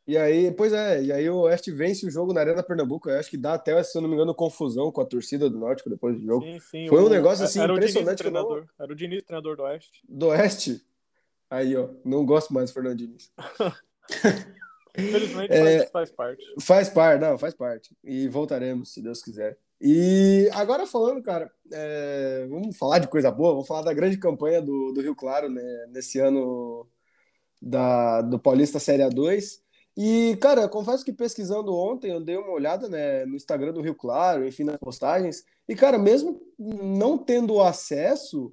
E 0.06 0.16
aí, 0.16 0.50
pois 0.50 0.72
é, 0.72 1.02
e 1.02 1.12
aí 1.12 1.28
o 1.28 1.42
Oeste 1.42 1.70
vence 1.70 2.06
o 2.06 2.10
jogo 2.10 2.32
na 2.32 2.40
Arena 2.40 2.62
Pernambuco. 2.62 3.08
Eu 3.08 3.18
acho 3.18 3.30
que 3.30 3.36
dá 3.36 3.54
até, 3.54 3.80
se 3.82 3.96
eu 3.96 4.02
não 4.02 4.08
me 4.08 4.14
engano, 4.14 4.34
confusão 4.34 4.90
com 4.90 5.00
a 5.00 5.06
torcida 5.06 5.48
do 5.48 5.58
Náutico 5.58 5.90
depois 5.90 6.16
do 6.16 6.24
jogo. 6.24 6.44
Sim, 6.44 6.58
sim. 6.58 6.88
Foi 6.88 7.00
um 7.00 7.06
o, 7.06 7.08
negócio 7.08 7.44
assim 7.44 7.60
era 7.60 7.72
impressionante. 7.72 8.14
O 8.14 8.16
treinador, 8.16 8.60
não... 8.60 8.84
Era 8.84 8.92
o 8.92 8.96
Diniz, 8.96 9.22
treinador 9.22 9.56
do 9.56 9.62
Oeste. 9.62 10.02
Do 10.08 10.28
Oeste? 10.28 10.82
Aí, 11.50 11.76
ó, 11.76 11.88
não 12.04 12.24
gosto 12.24 12.52
mais 12.52 12.70
do 12.70 12.74
Fernando 12.74 12.96
Diniz. 12.96 13.30
Infelizmente 14.98 15.52
é, 15.52 15.86
faz 15.86 16.10
parte. 16.10 16.44
Faz 16.60 16.88
parte, 16.88 17.20
não, 17.20 17.38
faz 17.38 17.54
parte. 17.54 17.96
E 18.02 18.26
voltaremos, 18.26 18.92
se 18.92 19.02
Deus 19.02 19.22
quiser. 19.22 19.56
E 19.80 20.48
agora 20.52 20.86
falando, 20.86 21.22
cara, 21.22 21.50
é, 21.72 22.46
vamos 22.50 22.76
falar 22.76 22.98
de 22.98 23.08
coisa 23.08 23.30
boa, 23.30 23.52
vamos 23.52 23.66
falar 23.66 23.82
da 23.82 23.94
grande 23.94 24.18
campanha 24.18 24.60
do, 24.60 24.92
do 24.92 25.00
Rio 25.00 25.14
Claro 25.14 25.48
né, 25.48 25.86
nesse 25.90 26.18
ano 26.18 26.86
da, 27.60 28.20
do 28.20 28.38
Paulista 28.38 28.78
Série 28.78 29.02
A2. 29.02 29.60
E, 29.96 30.36
cara, 30.40 30.68
confesso 30.68 31.04
que 31.04 31.12
pesquisando 31.12 31.74
ontem, 31.74 32.10
eu 32.10 32.20
dei 32.20 32.36
uma 32.36 32.52
olhada 32.52 32.88
né, 32.88 33.24
no 33.24 33.36
Instagram 33.36 33.72
do 33.72 33.80
Rio 33.80 33.94
Claro, 33.94 34.46
enfim, 34.46 34.64
nas 34.64 34.78
postagens. 34.78 35.44
E, 35.68 35.74
cara, 35.74 35.98
mesmo 35.98 36.40
não 36.58 37.16
tendo 37.18 37.60
acesso, 37.60 38.52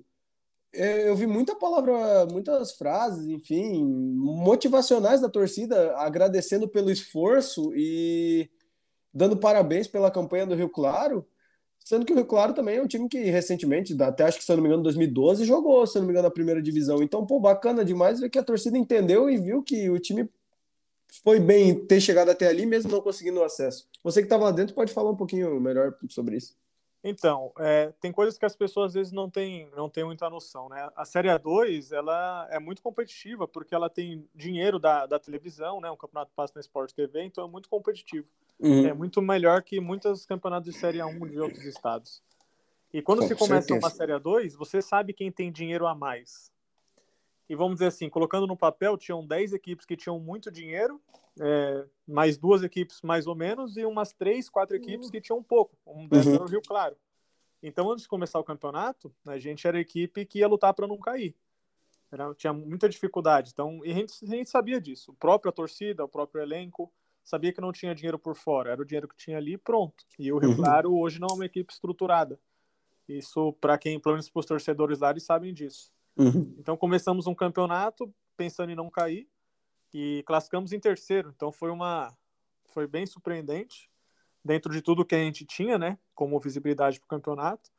eu 0.73 1.15
vi 1.15 1.27
muita 1.27 1.55
palavra, 1.55 2.25
muitas 2.31 2.73
frases, 2.73 3.27
enfim, 3.27 3.83
motivacionais 3.83 5.21
da 5.21 5.29
torcida, 5.29 5.95
agradecendo 5.97 6.67
pelo 6.67 6.91
esforço 6.91 7.73
e 7.75 8.49
dando 9.17 9.35
parabéns 9.35 9.87
pela 9.87 10.11
campanha 10.11 10.45
do 10.45 10.53
Rio 10.53 10.69
Claro, 10.69 11.25
sendo 11.79 12.05
que 12.05 12.13
o 12.13 12.15
Rio 12.15 12.25
Claro 12.25 12.53
também 12.53 12.77
é 12.77 12.81
um 12.81 12.87
time 12.87 13.09
que 13.09 13.17
recentemente, 13.17 13.99
até 13.99 14.25
acho 14.25 14.37
que 14.37 14.43
se 14.43 14.51
eu 14.51 14.57
não 14.57 14.61
me 14.61 14.69
engano, 14.69 14.83
2012, 14.83 15.43
jogou, 15.43 15.87
se 15.87 15.97
eu 15.97 16.01
não 16.01 16.07
me 16.07 16.13
engano, 16.13 16.27
na 16.27 16.33
primeira 16.33 16.61
divisão. 16.61 17.01
Então, 17.01 17.25
pô, 17.25 17.39
bacana 17.39 17.83
demais 17.83 18.19
ver 18.19 18.29
que 18.29 18.37
a 18.37 18.43
torcida 18.43 18.77
entendeu 18.77 19.27
e 19.27 19.37
viu 19.37 19.63
que 19.63 19.89
o 19.89 19.99
time 19.99 20.29
foi 21.23 21.39
bem 21.39 21.73
ter 21.73 21.99
chegado 21.99 22.29
até 22.29 22.47
ali, 22.47 22.65
mesmo 22.67 22.91
não 22.91 23.01
conseguindo 23.01 23.39
o 23.39 23.43
acesso. 23.43 23.89
Você 24.03 24.21
que 24.21 24.27
estava 24.27 24.43
lá 24.43 24.51
dentro 24.51 24.75
pode 24.75 24.93
falar 24.93 25.09
um 25.09 25.15
pouquinho 25.15 25.59
melhor 25.59 25.97
sobre 26.09 26.37
isso. 26.37 26.55
Então, 27.03 27.51
é, 27.59 27.93
tem 28.01 28.11
coisas 28.11 28.37
que 28.37 28.45
as 28.45 28.55
pessoas 28.55 28.87
às 28.87 28.93
vezes 28.93 29.13
não 29.13 29.29
têm, 29.29 29.69
não 29.75 29.89
têm 29.89 30.03
muita 30.03 30.29
noção, 30.29 30.67
né? 30.67 30.89
A 30.95 31.05
Série 31.05 31.29
A2, 31.29 31.95
ela 31.95 32.47
é 32.51 32.59
muito 32.59 32.81
competitiva, 32.81 33.47
porque 33.47 33.73
ela 33.73 33.89
tem 33.89 34.27
dinheiro 34.33 34.79
da, 34.79 35.05
da 35.05 35.19
televisão, 35.19 35.79
né? 35.79 35.89
O 35.89 35.97
campeonato 35.97 36.31
passa 36.35 36.53
na 36.55 36.61
Sport 36.61 36.91
TV, 36.93 37.23
então 37.23 37.45
é 37.45 37.47
muito 37.47 37.69
competitivo. 37.69 38.27
Uhum. 38.59 38.87
É 38.87 38.93
muito 38.93 39.21
melhor 39.21 39.61
que 39.61 39.79
muitos 39.79 40.25
campeonatos 40.25 40.73
de 40.73 40.77
Série 40.77 40.97
A1 40.97 41.29
de 41.29 41.39
outros 41.39 41.63
estados. 41.65 42.21
E 42.91 43.01
quando 43.01 43.19
Com 43.19 43.27
se 43.27 43.35
começa 43.35 43.67
certeza. 43.67 43.85
uma 43.85 43.89
Série 43.89 44.13
A2, 44.13 44.55
você 44.55 44.81
sabe 44.81 45.13
quem 45.13 45.31
tem 45.31 45.51
dinheiro 45.51 45.85
a 45.85 45.93
mais. 45.93 46.51
E 47.49 47.55
vamos 47.55 47.75
dizer 47.75 47.87
assim, 47.87 48.09
colocando 48.09 48.45
no 48.45 48.57
papel, 48.57 48.97
tinham 48.97 49.25
10 49.25 49.53
equipes 49.53 49.85
que 49.85 49.95
tinham 49.95 50.19
muito 50.19 50.51
dinheiro, 50.51 51.01
é, 51.39 51.85
mais 52.05 52.37
duas 52.37 52.61
equipes 52.61 53.01
mais 53.01 53.25
ou 53.25 53.35
menos, 53.35 53.77
e 53.77 53.85
umas 53.85 54.11
três, 54.11 54.49
quatro 54.49 54.75
equipes 54.75 55.09
que 55.09 55.21
tinham 55.21 55.41
pouco. 55.41 55.77
Um 55.85 56.07
deles 56.07 56.25
uhum. 56.27 56.35
era 56.35 56.43
o 56.43 56.47
Rio 56.47 56.61
Claro. 56.61 56.97
Então, 57.61 57.89
antes 57.89 58.03
de 58.03 58.09
começar 58.09 58.39
o 58.39 58.43
campeonato, 58.43 59.13
a 59.25 59.37
gente 59.39 59.67
era 59.67 59.77
a 59.77 59.81
equipe 59.81 60.25
que 60.25 60.39
ia 60.39 60.47
lutar 60.47 60.73
para 60.73 60.87
não 60.87 60.97
cair. 60.97 61.35
Era, 62.11 62.33
tinha 62.35 62.53
muita 62.53 62.87
dificuldade. 62.87 63.51
Então, 63.51 63.83
e 63.83 63.91
a 63.91 63.93
gente, 63.93 64.13
a 64.23 64.27
gente 64.27 64.49
sabia 64.49 64.79
disso. 64.79 65.11
O 65.11 65.15
próprio 65.15 65.49
a 65.49 65.53
torcida, 65.53 66.03
o 66.03 66.07
próprio 66.07 66.41
elenco, 66.41 66.91
sabia 67.23 67.51
que 67.51 67.59
não 67.59 67.71
tinha 67.71 67.95
dinheiro 67.95 68.19
por 68.19 68.35
fora. 68.35 68.71
Era 68.71 68.81
o 68.81 68.85
dinheiro 68.85 69.07
que 69.07 69.17
tinha 69.17 69.37
ali 69.37 69.57
pronto. 69.57 70.05
E 70.19 70.31
o 70.31 70.37
Rio 70.37 70.51
uhum. 70.51 70.55
Claro 70.57 70.97
hoje 70.97 71.19
não 71.19 71.27
é 71.31 71.33
uma 71.33 71.45
equipe 71.45 71.73
estruturada. 71.73 72.39
Isso, 73.07 73.53
para 73.53 73.77
quem, 73.77 73.99
pelo 73.99 74.15
menos 74.15 74.29
para 74.29 74.39
os 74.39 74.45
torcedores 74.45 74.99
lá, 74.99 75.11
eles 75.11 75.23
sabem 75.23 75.53
disso. 75.53 75.91
Uhum. 76.17 76.55
Então, 76.57 76.75
começamos 76.75 77.27
um 77.27 77.35
campeonato 77.35 78.13
pensando 78.35 78.71
em 78.71 78.75
não 78.75 78.89
cair 78.89 79.27
e 79.93 80.23
classificamos 80.25 80.71
em 80.73 80.79
terceiro. 80.79 81.31
Então, 81.35 81.51
foi 81.51 81.69
uma 81.71 82.15
foi 82.73 82.85
bem 82.85 83.05
surpreendente 83.05 83.89
dentro 84.43 84.71
de 84.71 84.81
tudo 84.81 85.05
que 85.05 85.15
a 85.15 85.19
gente 85.19 85.45
tinha, 85.45 85.77
né, 85.77 85.97
como 86.13 86.39
visibilidade 86.39 86.99
para 86.99 87.05
o 87.05 87.09
campeonato. 87.09 87.71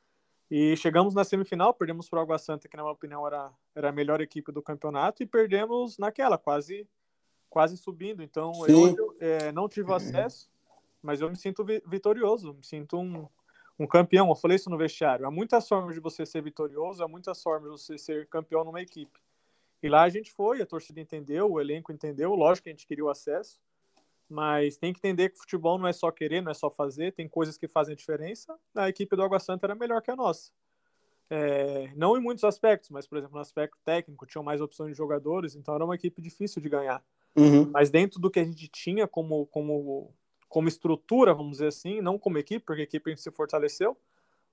E 0.50 0.76
chegamos 0.76 1.14
na 1.14 1.24
semifinal, 1.24 1.74
perdemos 1.74 2.08
para 2.08 2.18
o 2.18 2.22
Água 2.22 2.38
Santa, 2.38 2.68
que 2.68 2.76
na 2.76 2.82
minha 2.82 2.92
opinião 2.92 3.26
era, 3.26 3.52
era 3.74 3.90
a 3.90 3.92
melhor 3.92 4.20
equipe 4.20 4.50
do 4.50 4.62
campeonato, 4.62 5.22
e 5.22 5.26
perdemos 5.26 5.98
naquela, 5.98 6.38
quase 6.38 6.88
quase 7.50 7.76
subindo. 7.76 8.22
Então 8.22 8.52
Sim. 8.54 8.94
eu 8.96 9.16
é, 9.20 9.52
não 9.52 9.68
tive 9.68 9.92
acesso, 9.92 10.50
mas 11.02 11.20
eu 11.20 11.30
me 11.30 11.36
sinto 11.36 11.64
vi 11.64 11.82
vitorioso, 11.86 12.54
me 12.54 12.64
sinto 12.64 12.98
um, 12.98 13.28
um 13.78 13.86
campeão. 13.86 14.28
Eu 14.28 14.34
falei 14.34 14.56
isso 14.56 14.70
no 14.70 14.76
vestiário. 14.76 15.26
Há 15.26 15.30
muitas 15.30 15.68
formas 15.68 15.94
de 15.94 16.00
você 16.00 16.26
ser 16.26 16.42
vitorioso, 16.42 17.02
há 17.02 17.08
muitas 17.08 17.42
formas 17.42 17.70
de 17.70 17.78
você 17.78 17.96
ser 17.96 18.26
campeão 18.26 18.64
numa 18.64 18.82
equipe. 18.82 19.20
E 19.82 19.88
lá 19.88 20.02
a 20.02 20.08
gente 20.08 20.32
foi, 20.32 20.60
a 20.60 20.66
torcida 20.66 21.00
entendeu, 21.00 21.50
o 21.50 21.60
elenco 21.60 21.92
entendeu, 21.92 22.34
lógico 22.34 22.64
que 22.64 22.70
a 22.70 22.72
gente 22.72 22.86
queria 22.86 23.04
o 23.04 23.10
acesso, 23.10 23.60
mas 24.28 24.76
tem 24.76 24.92
que 24.92 24.98
entender 24.98 25.30
que 25.30 25.38
futebol 25.38 25.78
não 25.78 25.86
é 25.86 25.92
só 25.92 26.10
querer, 26.10 26.42
não 26.42 26.50
é 26.50 26.54
só 26.54 26.68
fazer, 26.68 27.12
tem 27.12 27.28
coisas 27.28 27.56
que 27.56 27.68
fazem 27.68 27.94
diferença. 27.94 28.58
A 28.74 28.88
equipe 28.88 29.14
do 29.14 29.22
Água 29.22 29.38
Santa 29.38 29.66
era 29.66 29.74
melhor 29.74 30.02
que 30.02 30.10
a 30.10 30.16
nossa. 30.16 30.50
É, 31.30 31.92
não 31.94 32.16
em 32.16 32.20
muitos 32.20 32.42
aspectos, 32.42 32.90
mas, 32.90 33.06
por 33.06 33.18
exemplo, 33.18 33.36
no 33.36 33.40
aspecto 33.40 33.78
técnico, 33.84 34.26
tinham 34.26 34.42
mais 34.42 34.60
opções 34.60 34.92
de 34.92 34.98
jogadores, 34.98 35.54
então 35.54 35.74
era 35.74 35.84
uma 35.84 35.94
equipe 35.94 36.20
difícil 36.20 36.60
de 36.60 36.68
ganhar. 36.68 37.02
Uhum. 37.36 37.70
Mas 37.70 37.90
dentro 37.90 38.18
do 38.18 38.30
que 38.30 38.40
a 38.40 38.44
gente 38.44 38.66
tinha 38.68 39.06
como, 39.06 39.46
como, 39.46 40.12
como 40.48 40.68
estrutura, 40.68 41.34
vamos 41.34 41.52
dizer 41.52 41.68
assim, 41.68 42.00
não 42.00 42.18
como 42.18 42.38
equipe, 42.38 42.64
porque 42.64 42.82
a 42.82 42.84
equipe 42.84 43.16
se 43.16 43.30
fortaleceu, 43.30 43.96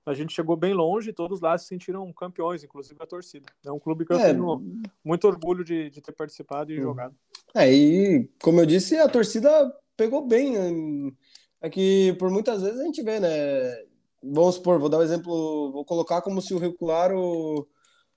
a 0.06 0.14
gente 0.14 0.32
chegou 0.32 0.56
bem 0.56 0.72
longe 0.72 1.10
e 1.10 1.12
todos 1.12 1.40
lá 1.40 1.58
se 1.58 1.66
sentiram 1.66 2.12
campeões, 2.12 2.62
inclusive 2.62 2.96
a 3.00 3.06
torcida. 3.06 3.46
É 3.64 3.72
um 3.72 3.78
clube 3.78 4.06
que 4.06 4.12
eu 4.12 4.18
é. 4.18 4.32
tenho 4.32 4.62
muito 5.04 5.26
orgulho 5.26 5.64
de, 5.64 5.90
de 5.90 6.00
ter 6.00 6.12
participado 6.12 6.72
e 6.72 6.76
uhum. 6.76 6.82
jogado. 6.84 7.16
É, 7.52 7.72
e 7.72 8.30
como 8.40 8.60
eu 8.60 8.66
disse, 8.66 8.96
a 8.96 9.08
torcida 9.08 9.50
pegou 9.96 10.24
bem. 10.24 10.52
Né? 10.52 11.12
É 11.60 11.68
que 11.68 12.14
por 12.20 12.30
muitas 12.30 12.62
vezes 12.62 12.78
a 12.78 12.84
gente 12.84 13.02
vê, 13.02 13.18
né? 13.18 13.28
Vamos 14.22 14.56
supor, 14.56 14.78
vou 14.78 14.88
dar 14.88 14.98
um 14.98 15.02
exemplo, 15.02 15.72
vou 15.72 15.84
colocar 15.84 16.22
como 16.22 16.40
se 16.40 16.54
o 16.54 16.58
Rio 16.58 16.74
Claro 16.74 17.66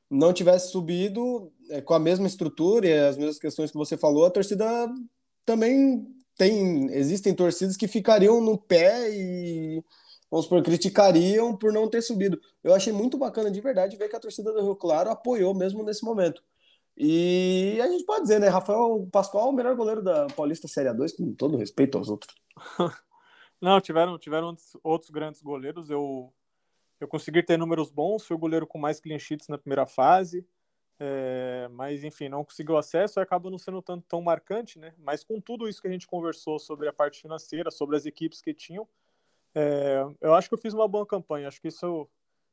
não 0.09 0.31
tivesse 0.31 0.71
subido 0.71 1.51
é, 1.69 1.81
com 1.81 1.93
a 1.93 1.99
mesma 1.99 2.27
estrutura 2.27 2.87
e 2.87 2.99
as 2.99 3.17
mesmas 3.17 3.39
questões 3.39 3.71
que 3.71 3.77
você 3.77 3.97
falou, 3.97 4.25
a 4.25 4.31
torcida 4.31 4.65
também 5.45 6.07
tem. 6.39 6.89
Existem 6.93 7.35
torcidas 7.35 7.75
que 7.75 7.85
ficariam 7.85 8.39
no 8.39 8.57
pé 8.57 9.11
e, 9.11 9.83
vamos 10.31 10.45
supor, 10.45 10.63
criticariam 10.63 11.55
por 11.55 11.73
não 11.73 11.89
ter 11.89 12.01
subido. 12.01 12.39
Eu 12.63 12.73
achei 12.73 12.93
muito 12.93 13.17
bacana 13.17 13.51
de 13.51 13.59
verdade 13.59 13.97
ver 13.97 14.07
que 14.07 14.15
a 14.15 14.19
torcida 14.19 14.53
do 14.53 14.61
Rio 14.61 14.75
Claro 14.75 15.09
apoiou 15.09 15.53
mesmo 15.53 15.83
nesse 15.83 16.03
momento. 16.03 16.41
E 16.95 17.77
a 17.81 17.87
gente 17.89 18.05
pode 18.05 18.21
dizer, 18.21 18.39
né? 18.39 18.47
Rafael 18.47 19.07
Pascoal 19.11 19.47
é 19.47 19.49
o 19.49 19.53
melhor 19.53 19.75
goleiro 19.75 20.01
da 20.01 20.27
Paulista 20.27 20.67
Série 20.67 20.93
2, 20.93 21.13
com 21.13 21.33
todo 21.33 21.57
respeito 21.57 21.97
aos 21.97 22.09
outros. 22.09 22.33
Não, 23.61 23.81
tiveram, 23.81 24.17
tiveram 24.17 24.55
outros 24.81 25.09
grandes 25.09 25.41
goleiros. 25.41 25.89
Eu, 25.89 26.33
eu 27.01 27.07
consegui 27.07 27.43
ter 27.43 27.57
números 27.57 27.91
bons, 27.91 28.25
fui 28.25 28.35
o 28.35 28.39
goleiro 28.39 28.65
com 28.65 28.79
mais 28.79 29.01
clean 29.01 29.19
sheets 29.19 29.49
na 29.49 29.57
primeira 29.57 29.85
fase. 29.85 30.47
É, 30.99 31.67
mas, 31.71 32.03
enfim, 32.03 32.27
não 32.27 32.43
conseguiu 32.43 32.77
acesso 32.77 33.19
e 33.19 33.21
acaba 33.21 33.49
não 33.49 33.57
sendo 33.57 33.81
tanto 33.81 34.05
tão 34.07 34.21
marcante, 34.21 34.77
né? 34.77 34.93
Mas 34.97 35.23
com 35.23 35.39
tudo 35.39 35.67
isso 35.67 35.81
que 35.81 35.87
a 35.87 35.91
gente 35.91 36.07
conversou 36.07 36.59
sobre 36.59 36.87
a 36.87 36.93
parte 36.93 37.21
financeira, 37.21 37.71
sobre 37.71 37.95
as 37.95 38.05
equipes 38.05 38.41
que 38.41 38.53
tinham, 38.53 38.87
é, 39.55 40.03
eu 40.19 40.33
acho 40.33 40.49
que 40.49 40.53
eu 40.53 40.59
fiz 40.59 40.73
uma 40.73 40.87
boa 40.87 41.05
campanha. 41.05 41.47
Acho 41.47 41.61
que 41.61 41.69
isso, 41.69 42.09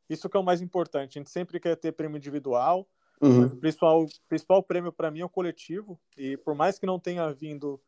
isso 0.08 0.28
que 0.28 0.36
é 0.36 0.40
o 0.40 0.44
mais 0.44 0.60
importante. 0.60 1.18
A 1.18 1.20
gente 1.20 1.30
sempre 1.30 1.58
quer 1.58 1.76
ter 1.76 1.92
prêmio 1.92 2.16
individual, 2.16 2.88
Uhum. 3.20 3.46
O 3.46 3.56
principal, 3.56 4.06
principal 4.28 4.62
prêmio 4.62 4.92
para 4.92 5.10
mim 5.10 5.20
é 5.20 5.24
o 5.24 5.28
coletivo, 5.28 5.98
e 6.16 6.36
por 6.36 6.54
mais 6.54 6.78
que 6.78 6.86
não 6.86 6.98
tenha 6.98 7.32
vindo 7.32 7.80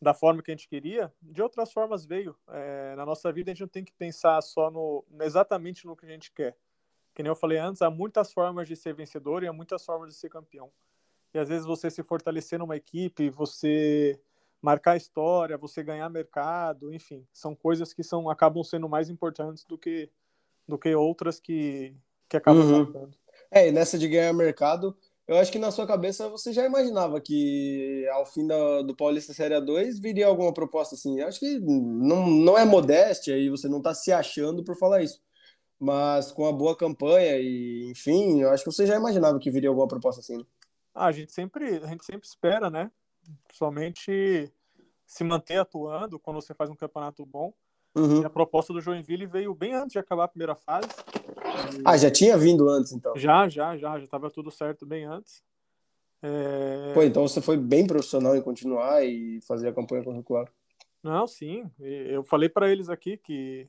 da 0.00 0.12
forma 0.12 0.42
que 0.42 0.50
a 0.50 0.54
gente 0.54 0.68
queria, 0.68 1.12
de 1.22 1.40
outras 1.40 1.72
formas 1.72 2.04
veio. 2.04 2.36
É, 2.48 2.94
na 2.94 3.06
nossa 3.06 3.32
vida 3.32 3.50
a 3.50 3.54
gente 3.54 3.62
não 3.62 3.68
tem 3.68 3.84
que 3.84 3.92
pensar 3.92 4.40
só 4.42 4.70
no 4.70 5.04
exatamente 5.22 5.86
no 5.86 5.96
que 5.96 6.04
a 6.04 6.08
gente 6.08 6.30
quer. 6.30 6.56
Que 7.14 7.22
nem 7.22 7.30
eu 7.30 7.36
falei 7.36 7.58
antes, 7.58 7.80
há 7.82 7.90
muitas 7.90 8.32
formas 8.32 8.66
de 8.66 8.74
ser 8.74 8.94
vencedor 8.94 9.42
e 9.42 9.46
há 9.46 9.52
muitas 9.52 9.84
formas 9.84 10.10
de 10.10 10.16
ser 10.16 10.28
campeão. 10.28 10.70
E 11.32 11.38
às 11.38 11.48
vezes 11.48 11.66
você 11.66 11.90
se 11.90 12.02
fortalecer 12.02 12.58
numa 12.58 12.76
equipe, 12.76 13.30
você 13.30 14.18
marcar 14.60 14.96
história, 14.96 15.58
você 15.58 15.82
ganhar 15.82 16.08
mercado, 16.08 16.92
enfim, 16.92 17.26
são 17.32 17.54
coisas 17.54 17.92
que 17.92 18.02
são 18.02 18.30
acabam 18.30 18.64
sendo 18.64 18.88
mais 18.88 19.10
importantes 19.10 19.64
do 19.64 19.76
que 19.76 20.10
do 20.66 20.78
que 20.78 20.94
outras 20.94 21.38
que 21.38 21.94
que 22.28 22.36
acabam 22.36 22.62
uhum. 22.62 23.10
É, 23.50 23.68
e 23.68 23.72
nessa 23.72 23.98
de 23.98 24.08
ganhar 24.08 24.32
mercado, 24.32 24.96
eu 25.26 25.36
acho 25.36 25.50
que 25.50 25.58
na 25.58 25.70
sua 25.70 25.86
cabeça 25.86 26.28
você 26.28 26.52
já 26.52 26.64
imaginava 26.64 27.20
que 27.20 28.06
ao 28.12 28.26
fim 28.26 28.46
da, 28.46 28.82
do 28.82 28.94
Paulista 28.94 29.32
Série 29.32 29.58
2 29.60 29.98
viria 29.98 30.26
alguma 30.26 30.52
proposta 30.52 30.94
assim. 30.94 31.20
Eu 31.20 31.28
acho 31.28 31.40
que 31.40 31.58
não, 31.58 32.26
não 32.26 32.58
é 32.58 32.64
modéstia 32.64 33.36
e 33.38 33.48
você 33.48 33.68
não 33.68 33.78
está 33.78 33.94
se 33.94 34.12
achando 34.12 34.64
por 34.64 34.76
falar 34.76 35.02
isso. 35.02 35.20
Mas 35.84 36.32
com 36.32 36.46
a 36.46 36.52
boa 36.52 36.74
campanha 36.74 37.36
e, 37.38 37.90
enfim, 37.90 38.40
eu 38.40 38.50
acho 38.50 38.64
que 38.64 38.72
você 38.72 38.86
já 38.86 38.96
imaginava 38.96 39.38
que 39.38 39.50
viria 39.50 39.68
alguma 39.68 39.86
proposta 39.86 40.22
assim. 40.22 40.38
Né? 40.38 40.44
Ah, 40.94 41.06
a 41.06 41.12
gente 41.12 41.30
sempre, 41.30 41.76
a 41.76 41.86
gente 41.88 42.06
sempre 42.06 42.26
espera, 42.26 42.70
né? 42.70 42.90
Somente 43.52 44.50
se 45.06 45.24
manter 45.24 45.58
atuando 45.58 46.18
quando 46.18 46.40
você 46.40 46.54
faz 46.54 46.70
um 46.70 46.74
campeonato 46.74 47.26
bom. 47.26 47.52
Uhum. 47.94 48.22
E 48.22 48.24
a 48.24 48.30
proposta 48.30 48.72
do 48.72 48.80
Joinville 48.80 49.26
veio 49.26 49.54
bem 49.54 49.74
antes 49.74 49.92
de 49.92 49.98
acabar 49.98 50.24
a 50.24 50.28
primeira 50.28 50.54
fase. 50.54 50.88
Ah, 51.84 51.98
já 51.98 52.10
tinha 52.10 52.38
vindo 52.38 52.66
antes, 52.68 52.92
então? 52.92 53.14
Já, 53.16 53.46
já, 53.46 53.76
já. 53.76 53.98
Já 53.98 54.04
estava 54.04 54.30
tudo 54.30 54.50
certo 54.50 54.86
bem 54.86 55.04
antes. 55.04 55.42
É... 56.22 56.92
Pô, 56.94 57.02
então 57.02 57.28
você 57.28 57.42
foi 57.42 57.58
bem 57.58 57.86
profissional 57.86 58.34
em 58.34 58.40
continuar 58.40 59.04
e 59.04 59.38
fazer 59.42 59.68
a 59.68 59.72
campanha 59.74 60.02
curricular. 60.02 60.50
Não, 61.02 61.26
sim. 61.26 61.70
Eu 61.78 62.24
falei 62.24 62.48
para 62.48 62.70
eles 62.70 62.88
aqui 62.88 63.18
que, 63.18 63.68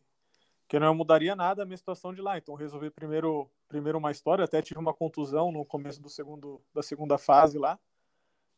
que 0.68 0.80
não 0.80 0.96
mudaria 0.96 1.36
nada 1.36 1.64
a 1.64 1.66
minha 1.66 1.78
situação 1.78 2.14
de 2.14 2.22
lá. 2.22 2.38
Então 2.38 2.56
resolvi 2.56 2.90
primeiro, 2.90 3.50
primeiro 3.68 3.98
uma 3.98 4.12
história. 4.12 4.46
Até 4.46 4.62
tive 4.62 4.80
uma 4.80 4.94
contusão 4.94 5.52
no 5.52 5.66
começo 5.66 6.02
do 6.02 6.10
segundo, 6.10 6.62
da 6.74 6.82
segunda 6.82 7.18
fase 7.18 7.58
lá. 7.58 7.80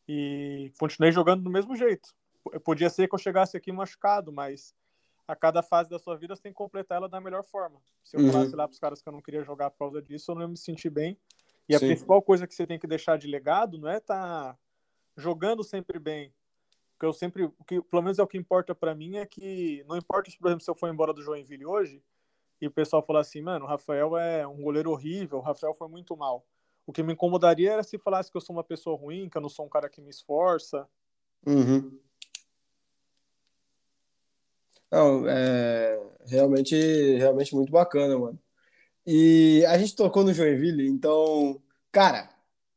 E 0.08 0.72
continuei 0.80 1.12
jogando 1.12 1.44
do 1.44 1.50
mesmo 1.50 1.76
jeito. 1.76 2.14
Podia 2.64 2.90
ser 2.90 3.10
que 3.10 3.16
eu 3.16 3.20
chegasse 3.20 3.58
aqui 3.58 3.72
machucado, 3.72 4.32
mas 4.32 4.74
a 5.28 5.36
cada 5.36 5.62
fase 5.62 5.90
da 5.90 6.00
sua 6.00 6.16
vida 6.16 6.34
você 6.34 6.42
tem 6.42 6.54
que 6.54 6.58
completar 6.58 6.98
ela 6.98 7.10
da 7.10 7.20
melhor 7.20 7.44
forma. 7.44 7.82
Se 8.02 8.16
eu 8.16 8.22
uhum. 8.22 8.32
falasse 8.32 8.56
lá 8.56 8.68
para 8.68 8.74
os 8.74 8.80
caras 8.80 9.02
que 9.02 9.10
eu 9.10 9.14
não 9.14 9.22
queria 9.22 9.44
jogar 9.44 9.70
por 9.70 9.80
causa 9.80 10.02
disso, 10.02 10.32
eu 10.32 10.36
não 10.36 10.44
ia 10.44 10.48
me 10.48 10.58
sentir 10.58 10.90
bem. 10.90 11.18
E 11.68 11.74
Sim. 11.74 11.86
a 11.86 11.88
principal 11.88 12.22
coisa 12.22 12.48
que 12.48 12.56
você 12.56 12.66
tem 12.66 12.80
que 12.80 12.88
deixar 12.88 13.18
de 13.18 13.28
legado 13.28 13.78
não 13.78 13.90
é 13.90 13.98
estar 13.98 14.54
tá 14.54 14.58
jogando 15.18 15.62
sempre 15.64 16.00
bem. 16.00 16.34
Porque 16.98 17.06
eu 17.06 17.14
sempre, 17.14 17.44
o 17.44 17.64
que, 17.64 17.80
pelo 17.80 18.02
menos 18.02 18.18
é 18.18 18.24
o 18.24 18.28
que 18.28 18.40
importa 18.40 18.74
para 18.74 18.96
mim, 18.96 19.18
é 19.18 19.26
que 19.26 19.86
não 19.88 19.96
importa, 19.96 20.32
por 20.42 20.48
exemplo, 20.48 20.64
se 20.64 20.72
eu 20.72 20.76
for 20.76 20.90
embora 20.90 21.14
do 21.14 21.22
Joinville 21.22 21.64
hoje 21.64 22.04
e 22.60 22.66
o 22.66 22.72
pessoal 22.72 23.06
falar 23.06 23.20
assim, 23.20 23.40
mano, 23.40 23.66
o 23.66 23.68
Rafael 23.68 24.18
é 24.18 24.48
um 24.48 24.60
goleiro 24.64 24.90
horrível, 24.90 25.38
o 25.38 25.42
Rafael 25.42 25.76
foi 25.76 25.88
muito 25.88 26.18
mal. 26.18 26.44
O 26.88 26.92
que 26.92 27.04
me 27.04 27.14
incomodaria 27.14 27.74
era 27.74 27.84
se 27.84 28.00
falasse 28.00 28.32
que 28.32 28.38
eu 28.38 28.42
sou 28.42 28.56
uma 28.56 28.64
pessoa 28.64 28.98
ruim, 28.98 29.30
que 29.30 29.38
eu 29.38 29.42
não 29.42 29.50
sou 29.50 29.64
um 29.64 29.70
cara 29.70 29.88
que 29.88 30.02
me 30.02 30.10
esforça. 30.10 30.90
Uhum. 31.46 32.00
Não, 34.90 35.28
é 35.28 36.02
realmente, 36.26 36.76
realmente 37.18 37.54
muito 37.54 37.72
bacana, 37.72 38.18
mano. 38.18 38.40
E 39.06 39.64
a 39.68 39.78
gente 39.78 39.96
tocou 39.96 40.24
no 40.24 40.34
Joinville, 40.34 40.88
então, 40.88 41.62
cara, 41.92 42.28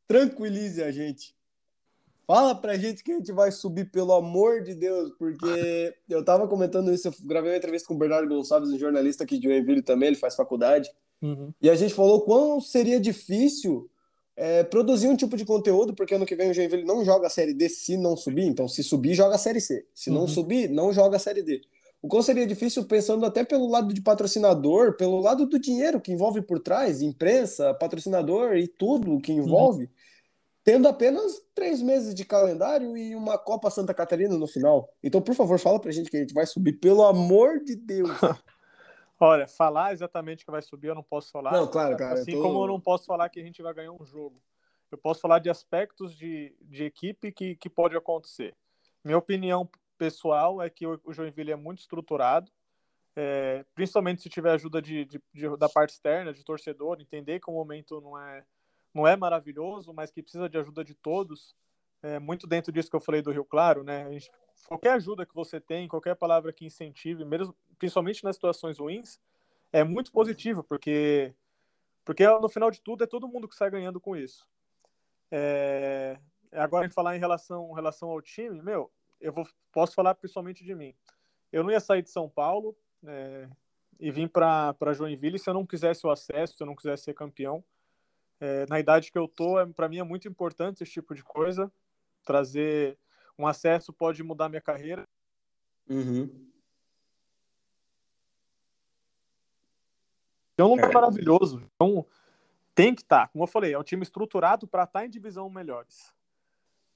tranquilize 0.07 0.83
a 0.83 0.91
gente. 0.91 1.35
Fala 2.31 2.55
pra 2.55 2.77
gente 2.77 3.03
que 3.03 3.11
a 3.11 3.15
gente 3.15 3.29
vai 3.33 3.51
subir, 3.51 3.91
pelo 3.91 4.13
amor 4.13 4.63
de 4.63 4.73
Deus, 4.73 5.11
porque 5.19 5.93
eu 6.07 6.23
tava 6.23 6.47
comentando 6.47 6.93
isso, 6.93 7.09
eu 7.09 7.13
gravei 7.25 7.51
uma 7.51 7.57
entrevista 7.57 7.85
com 7.89 7.93
o 7.93 7.97
Bernardo 7.97 8.33
Gonçalves, 8.33 8.69
um 8.69 8.79
jornalista 8.79 9.25
aqui 9.25 9.37
de 9.37 9.49
Joinville 9.49 9.81
também, 9.81 10.07
ele 10.07 10.15
faz 10.15 10.33
faculdade, 10.33 10.89
uhum. 11.21 11.51
e 11.61 11.69
a 11.69 11.75
gente 11.75 11.93
falou 11.93 12.21
quão 12.21 12.61
seria 12.61 13.01
difícil 13.01 13.89
é, 14.37 14.63
produzir 14.63 15.09
um 15.09 15.15
tipo 15.17 15.35
de 15.35 15.43
conteúdo, 15.43 15.93
porque 15.93 16.15
ano 16.15 16.25
que 16.25 16.33
vem 16.33 16.49
o 16.49 16.53
Joinville 16.53 16.85
não 16.85 17.03
joga 17.03 17.27
a 17.27 17.29
Série 17.29 17.53
D 17.53 17.67
se 17.67 17.97
não 17.97 18.15
subir, 18.15 18.45
então 18.45 18.65
se 18.65 18.81
subir, 18.81 19.13
joga 19.13 19.35
a 19.35 19.37
Série 19.37 19.59
C. 19.59 19.85
Se 19.93 20.09
não 20.09 20.21
uhum. 20.21 20.27
subir, 20.29 20.69
não 20.69 20.93
joga 20.93 21.17
a 21.17 21.19
Série 21.19 21.43
D. 21.43 21.59
O 22.01 22.07
qual 22.07 22.23
seria 22.23 22.47
difícil 22.47 22.85
pensando 22.85 23.25
até 23.25 23.43
pelo 23.43 23.69
lado 23.69 23.93
de 23.93 24.01
patrocinador, 24.01 24.95
pelo 24.95 25.19
lado 25.19 25.45
do 25.45 25.59
dinheiro 25.59 25.99
que 25.99 26.13
envolve 26.13 26.41
por 26.41 26.59
trás, 26.59 27.01
imprensa, 27.01 27.73
patrocinador 27.73 28.55
e 28.55 28.69
tudo 28.69 29.19
que 29.19 29.33
envolve, 29.33 29.83
uhum. 29.83 29.89
Tendo 30.63 30.87
apenas 30.87 31.41
três 31.53 31.81
meses 31.81 32.13
de 32.13 32.23
calendário 32.25 32.95
e 32.95 33.15
uma 33.15 33.37
Copa 33.37 33.69
Santa 33.69 33.93
Catarina 33.93 34.37
no 34.37 34.47
final. 34.47 34.89
Então, 35.03 35.21
por 35.21 35.35
favor, 35.35 35.59
fala 35.59 35.79
pra 35.79 35.91
gente 35.91 36.09
que 36.09 36.17
a 36.17 36.21
gente 36.21 36.33
vai 36.33 36.45
subir, 36.45 36.73
pelo 36.73 37.03
amor 37.03 37.63
de 37.63 37.75
Deus. 37.75 38.09
Olha, 39.19 39.47
falar 39.47 39.93
exatamente 39.93 40.43
que 40.43 40.51
vai 40.51 40.63
subir 40.63 40.87
eu 40.87 40.95
não 40.95 41.03
posso 41.03 41.31
falar. 41.31 41.51
Não, 41.51 41.67
claro, 41.67 41.95
cara. 41.95 42.19
Assim 42.19 42.31
tô... 42.31 42.41
como 42.41 42.63
eu 42.63 42.67
não 42.67 42.81
posso 42.81 43.05
falar 43.05 43.29
que 43.29 43.39
a 43.39 43.43
gente 43.43 43.61
vai 43.61 43.73
ganhar 43.73 43.91
um 43.91 44.03
jogo. 44.03 44.35
Eu 44.91 44.97
posso 44.97 45.21
falar 45.21 45.39
de 45.39 45.49
aspectos 45.49 46.15
de, 46.15 46.55
de 46.59 46.83
equipe 46.83 47.31
que, 47.31 47.55
que 47.55 47.69
pode 47.69 47.95
acontecer. 47.95 48.55
Minha 49.03 49.17
opinião 49.17 49.69
pessoal 49.97 50.61
é 50.61 50.69
que 50.69 50.87
o, 50.87 50.99
Joinville 51.09 51.51
é 51.51 51.55
muito 51.55 51.79
estruturado, 51.79 52.51
é, 53.15 53.63
principalmente 53.75 54.21
se 54.23 54.29
tiver 54.29 54.51
ajuda 54.51 54.81
de, 54.81 55.05
de, 55.05 55.21
de, 55.31 55.57
da 55.57 55.69
parte 55.69 55.91
externa, 55.91 56.33
de 56.33 56.43
torcedor, 56.43 56.99
entender 56.99 57.39
que 57.39 57.49
o 57.49 57.53
momento 57.53 58.01
não 58.01 58.17
é, 58.17 58.43
não 58.93 59.07
é 59.07 59.15
maravilhoso, 59.15 59.93
mas 59.93 60.11
que 60.11 60.21
precisa 60.21 60.49
de 60.49 60.57
ajuda 60.57 60.83
de 60.83 60.93
todos. 60.93 61.55
É, 62.03 62.19
muito 62.19 62.47
dentro 62.47 62.71
disso 62.71 62.89
que 62.89 62.95
eu 62.95 63.01
falei 63.01 63.21
do 63.21 63.31
Rio 63.31 63.45
Claro, 63.45 63.83
né? 63.83 64.09
Gente, 64.11 64.31
qualquer 64.67 64.93
ajuda 64.93 65.25
que 65.25 65.35
você 65.35 65.59
tem, 65.59 65.87
qualquer 65.87 66.15
palavra 66.15 66.51
que 66.51 66.65
incentive, 66.65 67.23
mesmo, 67.23 67.55
principalmente 67.77 68.23
nas 68.23 68.35
situações 68.35 68.79
ruins, 68.79 69.19
é 69.71 69.83
muito 69.83 70.11
positivo, 70.11 70.63
porque, 70.63 71.33
porque 72.03 72.27
no 72.27 72.49
final 72.49 72.71
de 72.71 72.81
tudo 72.81 73.03
é 73.03 73.07
todo 73.07 73.27
mundo 73.27 73.47
que 73.47 73.55
sai 73.55 73.69
ganhando 73.69 73.99
com 73.99 74.15
isso. 74.15 74.47
É, 75.29 76.17
agora, 76.51 76.85
em 76.85 76.89
falar 76.89 77.15
em 77.15 77.19
relação, 77.19 77.69
em 77.71 77.75
relação 77.75 78.09
ao 78.09 78.21
time, 78.21 78.61
meu, 78.61 78.91
eu 79.19 79.31
vou, 79.31 79.47
posso 79.71 79.93
falar 79.93 80.15
principalmente 80.15 80.63
de 80.63 80.75
mim. 80.75 80.93
Eu 81.51 81.63
não 81.63 81.71
ia 81.71 81.79
sair 81.79 82.01
de 82.01 82.09
São 82.09 82.27
Paulo 82.27 82.75
é, 83.05 83.47
e 83.99 84.11
vim 84.11 84.27
para 84.27 84.75
Joinville 84.93 85.39
se 85.39 85.49
eu 85.49 85.53
não 85.53 85.65
quisesse 85.65 86.05
o 86.05 86.09
acesso, 86.09 86.57
se 86.57 86.63
eu 86.63 86.67
não 86.67 86.75
quisesse 86.75 87.03
ser 87.03 87.13
campeão. 87.13 87.63
É, 88.41 88.65
na 88.67 88.79
idade 88.79 89.11
que 89.11 89.17
eu 89.19 89.27
tô, 89.27 89.59
é, 89.59 89.65
para 89.67 89.87
mim 89.87 89.99
é 89.99 90.03
muito 90.03 90.27
importante 90.27 90.81
esse 90.81 90.91
tipo 90.91 91.13
de 91.13 91.23
coisa. 91.23 91.71
Trazer 92.25 92.97
um 93.37 93.45
acesso 93.45 93.93
pode 93.93 94.23
mudar 94.23 94.49
minha 94.49 94.59
carreira. 94.61 95.07
Uhum. 95.87 96.49
É 100.57 100.63
um 100.63 100.69
lugar 100.69 100.89
é. 100.89 100.93
maravilhoso. 100.93 101.63
Então, 101.75 102.03
tem 102.73 102.95
que 102.95 103.03
estar. 103.03 103.27
Tá. 103.27 103.27
Como 103.27 103.43
eu 103.43 103.47
falei, 103.47 103.73
é 103.73 103.79
um 103.79 103.83
time 103.83 104.01
estruturado 104.01 104.67
para 104.67 104.83
estar 104.83 105.01
tá 105.01 105.05
em 105.05 105.09
divisão 105.09 105.47
melhores. 105.47 106.11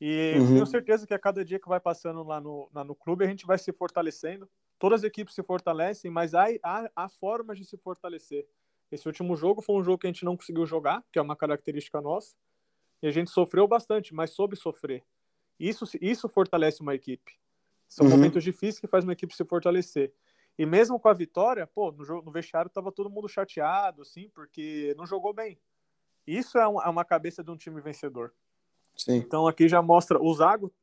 E 0.01 0.33
uhum. 0.37 0.47
tenho 0.47 0.65
certeza 0.65 1.05
que 1.05 1.13
a 1.13 1.19
cada 1.19 1.45
dia 1.45 1.59
que 1.59 1.69
vai 1.69 1.79
passando 1.79 2.23
lá 2.23 2.41
no, 2.41 2.69
lá 2.73 2.83
no 2.83 2.95
clube, 2.95 3.23
a 3.23 3.27
gente 3.27 3.45
vai 3.45 3.59
se 3.59 3.71
fortalecendo. 3.71 4.49
Todas 4.79 5.01
as 5.01 5.07
equipes 5.07 5.35
se 5.35 5.43
fortalecem, 5.43 6.09
mas 6.09 6.33
há, 6.33 6.47
há, 6.63 6.89
há 6.95 7.07
formas 7.07 7.57
de 7.57 7.65
se 7.65 7.77
fortalecer. 7.77 8.47
Esse 8.91 9.07
último 9.07 9.35
jogo 9.35 9.61
foi 9.61 9.75
um 9.75 9.83
jogo 9.83 9.97
que 9.97 10.07
a 10.07 10.11
gente 10.11 10.25
não 10.25 10.37
conseguiu 10.37 10.65
jogar, 10.65 11.03
que 11.11 11.19
é 11.19 11.21
uma 11.21 11.35
característica 11.35 11.99
nossa. 12.01 12.35
E 13.01 13.07
a 13.07 13.11
gente 13.11 13.29
sofreu 13.29 13.67
bastante, 13.67 14.13
mas 14.13 14.31
soube 14.31 14.55
sofrer. 14.55 15.03
Isso, 15.59 15.85
isso 16.01 16.29
fortalece 16.29 16.81
uma 16.81 16.95
equipe. 16.95 17.33
São 17.87 18.05
uhum. 18.05 18.11
momentos 18.11 18.43
difíceis 18.43 18.79
que 18.79 18.87
faz 18.87 19.03
uma 19.03 19.13
equipe 19.13 19.35
se 19.35 19.45
fortalecer. 19.45 20.13
E 20.57 20.65
mesmo 20.65 20.99
com 20.99 21.09
a 21.09 21.13
vitória, 21.13 21.67
pô, 21.67 21.91
no, 21.91 22.03
jogo, 22.03 22.25
no 22.25 22.31
vestiário 22.31 22.69
tava 22.69 22.91
todo 22.91 23.09
mundo 23.09 23.27
chateado, 23.27 24.01
assim, 24.01 24.29
porque 24.29 24.93
não 24.97 25.05
jogou 25.05 25.33
bem. 25.33 25.59
Isso 26.25 26.57
é, 26.57 26.67
um, 26.67 26.81
é 26.81 26.89
uma 26.89 27.05
cabeça 27.05 27.43
de 27.43 27.51
um 27.51 27.57
time 27.57 27.81
vencedor. 27.81 28.33
Sim. 28.95 29.17
Então 29.17 29.47
aqui 29.47 29.67
já 29.67 29.81
mostra 29.81 30.19
o 30.21 30.33
Zago, 30.33 30.73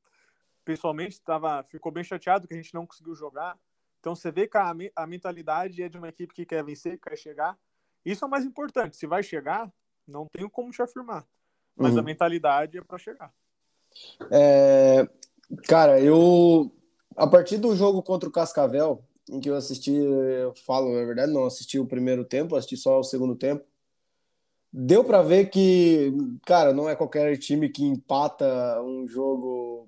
pessoalmente, 0.64 1.20
tava, 1.20 1.62
ficou 1.64 1.90
bem 1.90 2.04
chateado 2.04 2.46
que 2.46 2.54
a 2.54 2.56
gente 2.56 2.74
não 2.74 2.86
conseguiu 2.86 3.14
jogar. 3.14 3.58
Então 3.98 4.14
você 4.14 4.30
vê 4.30 4.46
que 4.46 4.58
a, 4.58 4.74
a 4.94 5.06
mentalidade 5.06 5.82
é 5.82 5.88
de 5.88 5.96
uma 5.96 6.08
equipe 6.08 6.34
que 6.34 6.44
quer 6.44 6.62
vencer, 6.62 6.98
que 6.98 7.08
quer 7.08 7.16
chegar. 7.16 7.58
Isso 8.04 8.24
é 8.24 8.28
o 8.28 8.30
mais 8.30 8.44
importante. 8.44 8.96
Se 8.96 9.06
vai 9.06 9.22
chegar, 9.22 9.70
não 10.06 10.26
tenho 10.32 10.50
como 10.50 10.70
te 10.70 10.82
afirmar. 10.82 11.26
Mas 11.76 11.94
uhum. 11.94 12.00
a 12.00 12.02
mentalidade 12.02 12.78
é 12.78 12.82
para 12.82 12.98
chegar. 12.98 13.32
É, 14.30 15.08
cara, 15.66 16.00
eu 16.00 16.72
a 17.16 17.26
partir 17.26 17.58
do 17.58 17.76
jogo 17.76 18.02
contra 18.02 18.28
o 18.28 18.32
Cascavel, 18.32 19.04
em 19.28 19.38
que 19.38 19.50
eu 19.50 19.56
assisti, 19.56 19.92
eu 19.94 20.54
falo, 20.66 20.92
na 20.92 21.04
verdade, 21.04 21.32
não 21.32 21.44
assisti 21.44 21.78
o 21.78 21.86
primeiro 21.86 22.24
tempo, 22.24 22.56
assisti 22.56 22.76
só 22.76 22.98
o 22.98 23.04
segundo 23.04 23.36
tempo 23.36 23.64
deu 24.72 25.04
para 25.04 25.22
ver 25.22 25.50
que, 25.50 26.12
cara, 26.46 26.72
não 26.72 26.88
é 26.88 26.96
qualquer 26.96 27.36
time 27.36 27.68
que 27.68 27.84
empata 27.84 28.80
um 28.82 29.06
jogo 29.06 29.86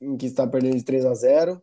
em 0.00 0.16
que 0.16 0.26
está 0.26 0.46
perdendo 0.46 0.76
de 0.76 0.84
3 0.84 1.06
a 1.06 1.14
0 1.14 1.62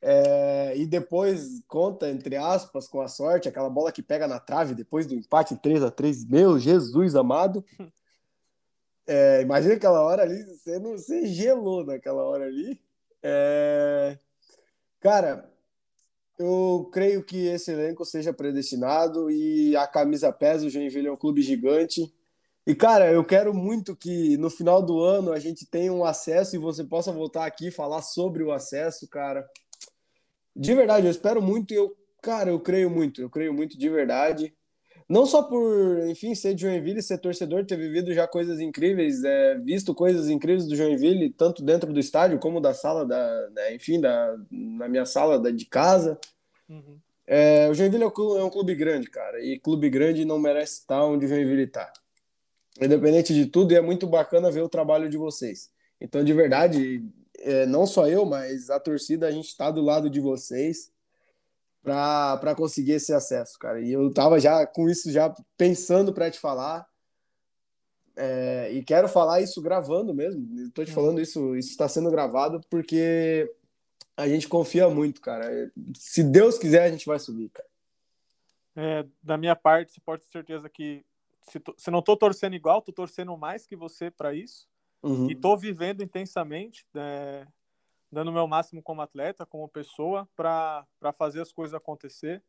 é, 0.00 0.74
e 0.76 0.86
depois 0.86 1.60
conta, 1.66 2.08
entre 2.08 2.36
aspas, 2.36 2.86
com 2.86 3.00
a 3.00 3.08
sorte, 3.08 3.48
aquela 3.48 3.68
bola 3.68 3.90
que 3.90 4.02
pega 4.02 4.28
na 4.28 4.38
trave 4.38 4.74
depois 4.74 5.06
do 5.06 5.14
empate 5.14 5.56
3 5.56 5.82
a 5.82 5.90
3 5.90 6.24
Meu 6.24 6.58
Jesus 6.58 7.14
amado. 7.14 7.64
É, 9.10 9.40
imagina 9.40 9.72
aquela 9.72 10.02
hora 10.02 10.22
ali, 10.22 10.44
você 10.44 10.78
não 10.78 10.92
você 10.92 11.24
gelou 11.26 11.82
naquela 11.82 12.22
hora 12.24 12.44
ali. 12.44 12.78
É, 13.22 14.18
cara, 15.00 15.50
eu 16.38 16.88
creio 16.92 17.24
que 17.24 17.46
esse 17.46 17.72
elenco 17.72 18.04
seja 18.04 18.32
predestinado 18.32 19.30
e 19.30 19.74
a 19.76 19.86
camisa 19.86 20.32
pesa. 20.32 20.66
O 20.66 20.70
Joinville 20.70 21.08
é 21.08 21.12
um 21.12 21.16
clube 21.16 21.42
gigante. 21.42 22.14
E, 22.66 22.74
cara, 22.74 23.10
eu 23.10 23.24
quero 23.24 23.54
muito 23.54 23.96
que 23.96 24.36
no 24.36 24.50
final 24.50 24.82
do 24.82 25.00
ano 25.00 25.32
a 25.32 25.38
gente 25.38 25.64
tenha 25.64 25.92
um 25.92 26.04
acesso 26.04 26.54
e 26.54 26.58
você 26.58 26.84
possa 26.84 27.10
voltar 27.10 27.46
aqui 27.46 27.70
falar 27.70 28.02
sobre 28.02 28.42
o 28.44 28.52
acesso, 28.52 29.08
cara. 29.08 29.48
De 30.58 30.74
verdade, 30.74 31.06
eu 31.06 31.10
espero 31.10 31.40
muito 31.40 31.72
e 31.72 31.76
eu, 31.76 31.96
cara, 32.20 32.50
eu 32.50 32.58
creio 32.58 32.90
muito, 32.90 33.22
eu 33.22 33.30
creio 33.30 33.54
muito 33.54 33.78
de 33.78 33.88
verdade. 33.88 34.52
Não 35.08 35.24
só 35.24 35.42
por, 35.42 36.06
enfim, 36.08 36.34
ser 36.34 36.52
de 36.52 36.62
Joinville, 36.62 37.00
ser 37.00 37.16
torcedor, 37.18 37.64
ter 37.64 37.76
vivido 37.76 38.12
já 38.12 38.26
coisas 38.26 38.58
incríveis, 38.58 39.22
é, 39.22 39.56
visto 39.56 39.94
coisas 39.94 40.28
incríveis 40.28 40.66
do 40.66 40.74
Joinville, 40.74 41.30
tanto 41.30 41.62
dentro 41.62 41.92
do 41.92 42.00
estádio 42.00 42.40
como 42.40 42.60
da 42.60 42.74
sala, 42.74 43.06
da, 43.06 43.50
né, 43.50 43.74
enfim, 43.74 44.00
da, 44.00 44.36
na 44.50 44.88
minha 44.88 45.06
sala 45.06 45.38
da, 45.38 45.50
de 45.50 45.64
casa. 45.64 46.18
Uhum. 46.68 46.98
É, 47.24 47.68
o 47.70 47.74
Joinville 47.74 48.02
é 48.02 48.06
um, 48.06 48.10
clube, 48.10 48.40
é 48.40 48.44
um, 48.44 48.50
clube, 48.50 48.74
grande, 48.74 49.08
cara, 49.08 49.40
e 49.40 49.58
clube 49.60 49.88
grande 49.88 50.24
não 50.24 50.40
merece 50.40 50.80
estar 50.80 51.04
onde 51.04 51.24
o 51.24 51.28
Joinville 51.28 51.62
está. 51.62 51.90
Independente 52.80 53.32
de 53.32 53.46
tudo, 53.46 53.72
e 53.72 53.76
é 53.76 53.80
muito 53.80 54.06
bacana 54.08 54.50
ver 54.50 54.62
o 54.62 54.68
trabalho 54.68 55.08
de 55.08 55.16
vocês. 55.16 55.70
Então, 56.00 56.22
de 56.24 56.32
verdade, 56.32 57.02
é, 57.38 57.66
não 57.66 57.86
só 57.86 58.06
eu, 58.06 58.24
mas 58.24 58.70
a 58.70 58.80
torcida, 58.80 59.26
a 59.26 59.30
gente 59.30 59.48
está 59.48 59.70
do 59.70 59.80
lado 59.80 60.10
de 60.10 60.20
vocês 60.20 60.92
para 61.82 62.54
conseguir 62.54 62.92
esse 62.92 63.12
acesso, 63.12 63.58
cara. 63.58 63.80
E 63.80 63.92
eu 63.92 64.12
tava 64.12 64.38
já 64.38 64.66
com 64.66 64.88
isso 64.88 65.10
já 65.10 65.34
pensando 65.56 66.12
para 66.12 66.30
te 66.30 66.38
falar. 66.38 66.86
É, 68.16 68.72
e 68.72 68.82
quero 68.82 69.08
falar 69.08 69.40
isso 69.40 69.62
gravando 69.62 70.12
mesmo. 70.12 70.44
Estou 70.62 70.84
te 70.84 70.92
falando 70.92 71.20
isso, 71.20 71.54
isso 71.56 71.70
está 71.70 71.88
sendo 71.88 72.10
gravado 72.10 72.60
porque 72.68 73.50
a 74.16 74.28
gente 74.28 74.48
confia 74.48 74.88
muito, 74.88 75.20
cara. 75.20 75.70
Se 75.94 76.22
Deus 76.24 76.58
quiser, 76.58 76.82
a 76.82 76.90
gente 76.90 77.06
vai 77.06 77.18
subir, 77.18 77.48
cara. 77.50 77.68
É, 78.76 79.06
da 79.22 79.36
minha 79.36 79.56
parte, 79.56 79.92
você 79.92 80.00
pode 80.00 80.22
ter 80.22 80.30
certeza 80.30 80.68
que 80.68 81.04
se, 81.42 81.60
se 81.76 81.90
não 81.90 82.02
tô 82.02 82.16
torcendo 82.16 82.54
igual, 82.54 82.82
tô 82.82 82.92
torcendo 82.92 83.36
mais 83.36 83.66
que 83.66 83.76
você 83.76 84.10
para 84.10 84.34
isso. 84.34 84.68
Uhum. 85.02 85.30
E 85.30 85.34
tô 85.34 85.56
vivendo 85.56 86.02
intensamente. 86.02 86.86
É, 86.94 87.46
dando 88.10 88.28
o 88.28 88.32
meu 88.32 88.46
máximo 88.46 88.82
como 88.82 89.02
atleta, 89.02 89.46
como 89.46 89.68
pessoa, 89.68 90.28
para 90.34 90.86
fazer 91.16 91.40
as 91.40 91.52
coisas 91.52 91.74
acontecer. 91.74 92.42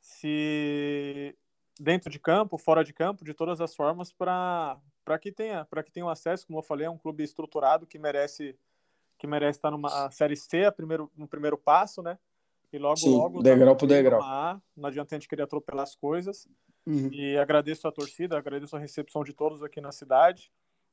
Se 0.00 1.34
dentro 1.80 2.10
de 2.10 2.18
campo, 2.18 2.58
fora 2.58 2.84
de 2.84 2.92
campo, 2.92 3.24
de 3.24 3.32
todas 3.32 3.60
as 3.60 3.74
formas, 3.74 4.12
para 4.12 4.78
que 5.20 5.32
tenha 5.32 5.64
para 5.64 5.82
que 5.82 5.90
tenha 5.90 6.06
um 6.06 6.10
acesso, 6.10 6.46
como 6.46 6.58
eu 6.58 6.62
falei, 6.62 6.86
é 6.86 6.90
um 6.90 6.98
clube 6.98 7.22
estruturado 7.22 7.86
que 7.86 7.98
merece 7.98 8.56
que 9.18 9.26
merece 9.26 9.58
estar 9.58 9.70
numa 9.70 10.10
série 10.10 10.36
C, 10.36 10.64
a 10.64 10.72
primeiro, 10.72 11.10
no 11.16 11.28
primeiro 11.28 11.56
passo, 11.56 12.02
né? 12.02 12.18
E 12.72 12.78
logo 12.78 12.96
Sim, 12.96 13.16
logo 13.16 13.42
degrau 13.42 13.76
por 13.76 13.86
degrau. 13.86 14.20
A, 14.20 14.60
não 14.76 14.88
adianta 14.88 15.14
a 15.14 15.18
gente 15.18 15.28
querer 15.28 15.42
atropelar 15.42 15.84
as 15.84 15.94
coisas. 15.94 16.48
Uhum. 16.84 17.08
E 17.12 17.36
agradeço 17.36 17.86
a 17.86 17.92
torcida, 17.92 18.36
agradeço 18.36 18.74
a 18.74 18.80
recepção 18.80 19.22
de 19.22 19.32
todos 19.32 19.62
aqui 19.62 19.80
na 19.80 19.92
cidade. 19.92 20.50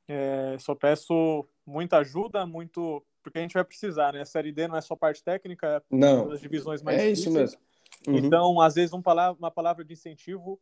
É, 0.09 0.57
só 0.57 0.73
peço 0.73 1.47
muita 1.63 1.99
ajuda, 1.99 2.43
muito. 2.43 3.05
Porque 3.21 3.37
a 3.37 3.41
gente 3.41 3.53
vai 3.53 3.63
precisar, 3.63 4.11
né? 4.11 4.21
A 4.21 4.25
Série 4.25 4.51
D 4.51 4.67
não 4.67 4.75
é 4.75 4.81
só 4.81 4.95
parte 4.95 5.23
técnica, 5.23 5.67
é 5.67 5.81
não. 5.91 6.29
das 6.29 6.41
divisões 6.41 6.81
mais 6.81 6.99
É 6.99 7.11
isso 7.11 7.29
mesmo. 7.29 7.59
Uhum. 8.07 8.17
Então, 8.17 8.59
às 8.59 8.73
vezes, 8.73 8.91
um 8.91 9.01
palavra, 9.01 9.37
uma 9.37 9.51
palavra 9.51 9.85
de 9.85 9.93
incentivo 9.93 10.59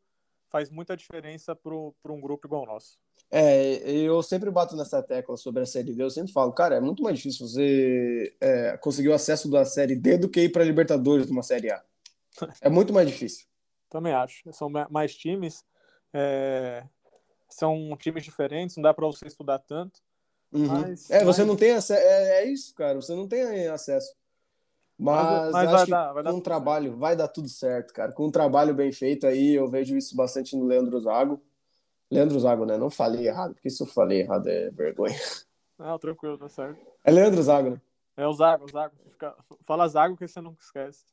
faz 0.50 0.70
muita 0.70 0.98
diferença 0.98 1.56
para 1.56 2.12
um 2.12 2.20
grupo 2.20 2.46
igual 2.46 2.64
o 2.64 2.66
nosso. 2.66 2.98
É, 3.32 3.90
eu 3.90 4.22
sempre 4.22 4.50
bato 4.52 4.76
nessa 4.76 5.02
tecla 5.02 5.38
sobre 5.38 5.64
a 5.64 5.66
Série 5.66 5.94
D. 5.94 6.04
Eu 6.04 6.10
sempre 6.10 6.34
falo, 6.34 6.52
cara, 6.52 6.76
é 6.76 6.82
muito 6.82 7.02
mais 7.04 7.18
difícil 7.18 7.48
você 7.48 8.36
é, 8.42 8.78
conseguir 8.78 9.10
o 9.10 9.14
acesso 9.14 9.50
da 9.50 9.64
Série 9.64 9.96
D 9.96 10.18
do 10.18 10.30
que 10.30 10.42
ir 10.42 10.50
para 10.50 10.64
a 10.64 10.66
Libertadores 10.66 11.26
de 11.26 11.32
uma 11.32 11.44
Série 11.44 11.72
A. 11.72 11.82
É 12.62 12.70
muito 12.70 12.94
mais 12.94 13.08
difícil. 13.08 13.46
Também 13.90 14.14
acho. 14.14 14.44
São 14.52 14.70
mais 14.90 15.16
times, 15.16 15.64
é, 16.14 16.84
são 17.50 17.96
times 17.98 18.24
diferentes, 18.24 18.76
não 18.76 18.84
dá 18.84 18.94
para 18.94 19.06
você 19.06 19.28
estudar 19.28 19.60
tanto. 19.60 20.00
Uhum. 20.52 20.68
Mas, 20.68 21.10
é, 21.10 21.24
você 21.24 21.42
mas... 21.42 21.48
não 21.48 21.56
tem 21.56 21.72
acesso. 21.72 22.02
É, 22.02 22.42
é, 22.42 22.46
isso, 22.46 22.74
cara. 22.74 22.96
Você 22.96 23.14
não 23.14 23.28
tem 23.28 23.68
acesso. 23.68 24.14
Mas, 25.00 25.52
mas 25.52 25.74
acho 25.74 25.86
que 25.86 25.92
dar, 25.92 26.24
com 26.24 26.30
um 26.32 26.42
trabalho 26.42 26.88
certo. 26.88 27.00
vai 27.00 27.16
dar 27.16 27.28
tudo 27.28 27.48
certo, 27.48 27.94
cara. 27.94 28.12
Com 28.12 28.28
um 28.28 28.32
trabalho 28.32 28.74
bem 28.74 28.92
feito 28.92 29.28
aí, 29.28 29.54
eu 29.54 29.70
vejo 29.70 29.96
isso 29.96 30.16
bastante 30.16 30.56
no 30.56 30.66
Leandro 30.66 31.00
Zago. 31.00 31.42
Leandro 32.10 32.40
Zago, 32.40 32.66
né? 32.66 32.78
Não 32.78 32.90
falei 32.90 33.28
errado, 33.28 33.54
porque 33.54 33.70
se 33.70 33.84
eu 33.84 33.88
falei 33.88 34.22
errado 34.22 34.48
é 34.48 34.72
vergonha. 34.72 35.16
Não, 35.78 36.00
tranquilo, 36.00 36.38
tá 36.38 36.50
certo. 36.50 36.80
É 37.04 37.12
Leandro 37.12 37.44
Zago, 37.44 37.70
né? 37.72 37.82
É 38.16 38.28
o 38.28 38.34
Zago, 38.34 38.66
o 38.66 38.72
Zago. 38.72 38.96
Fica... 39.12 39.36
Fala 39.66 39.88
Zago 39.88 40.18
que 40.18 40.28
você 40.28 40.42
nunca 40.42 40.64
esquece. 40.64 41.06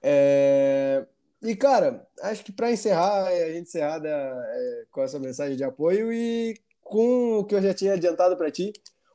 É... 0.00 1.04
E, 1.42 1.54
cara, 1.54 2.06
acho 2.22 2.44
que 2.44 2.52
para 2.52 2.72
encerrar, 2.72 3.26
a 3.26 3.52
gente 3.52 3.68
encerrar 3.68 4.00
é, 4.04 4.84
com 4.90 5.02
essa 5.02 5.18
mensagem 5.18 5.56
de 5.56 5.64
apoio 5.64 6.12
e 6.12 6.58
com 6.82 7.38
o 7.38 7.44
que 7.44 7.54
eu 7.54 7.62
já 7.62 7.72
tinha 7.72 7.92
adiantado 7.92 8.36
para 8.36 8.50
ti, 8.50 8.72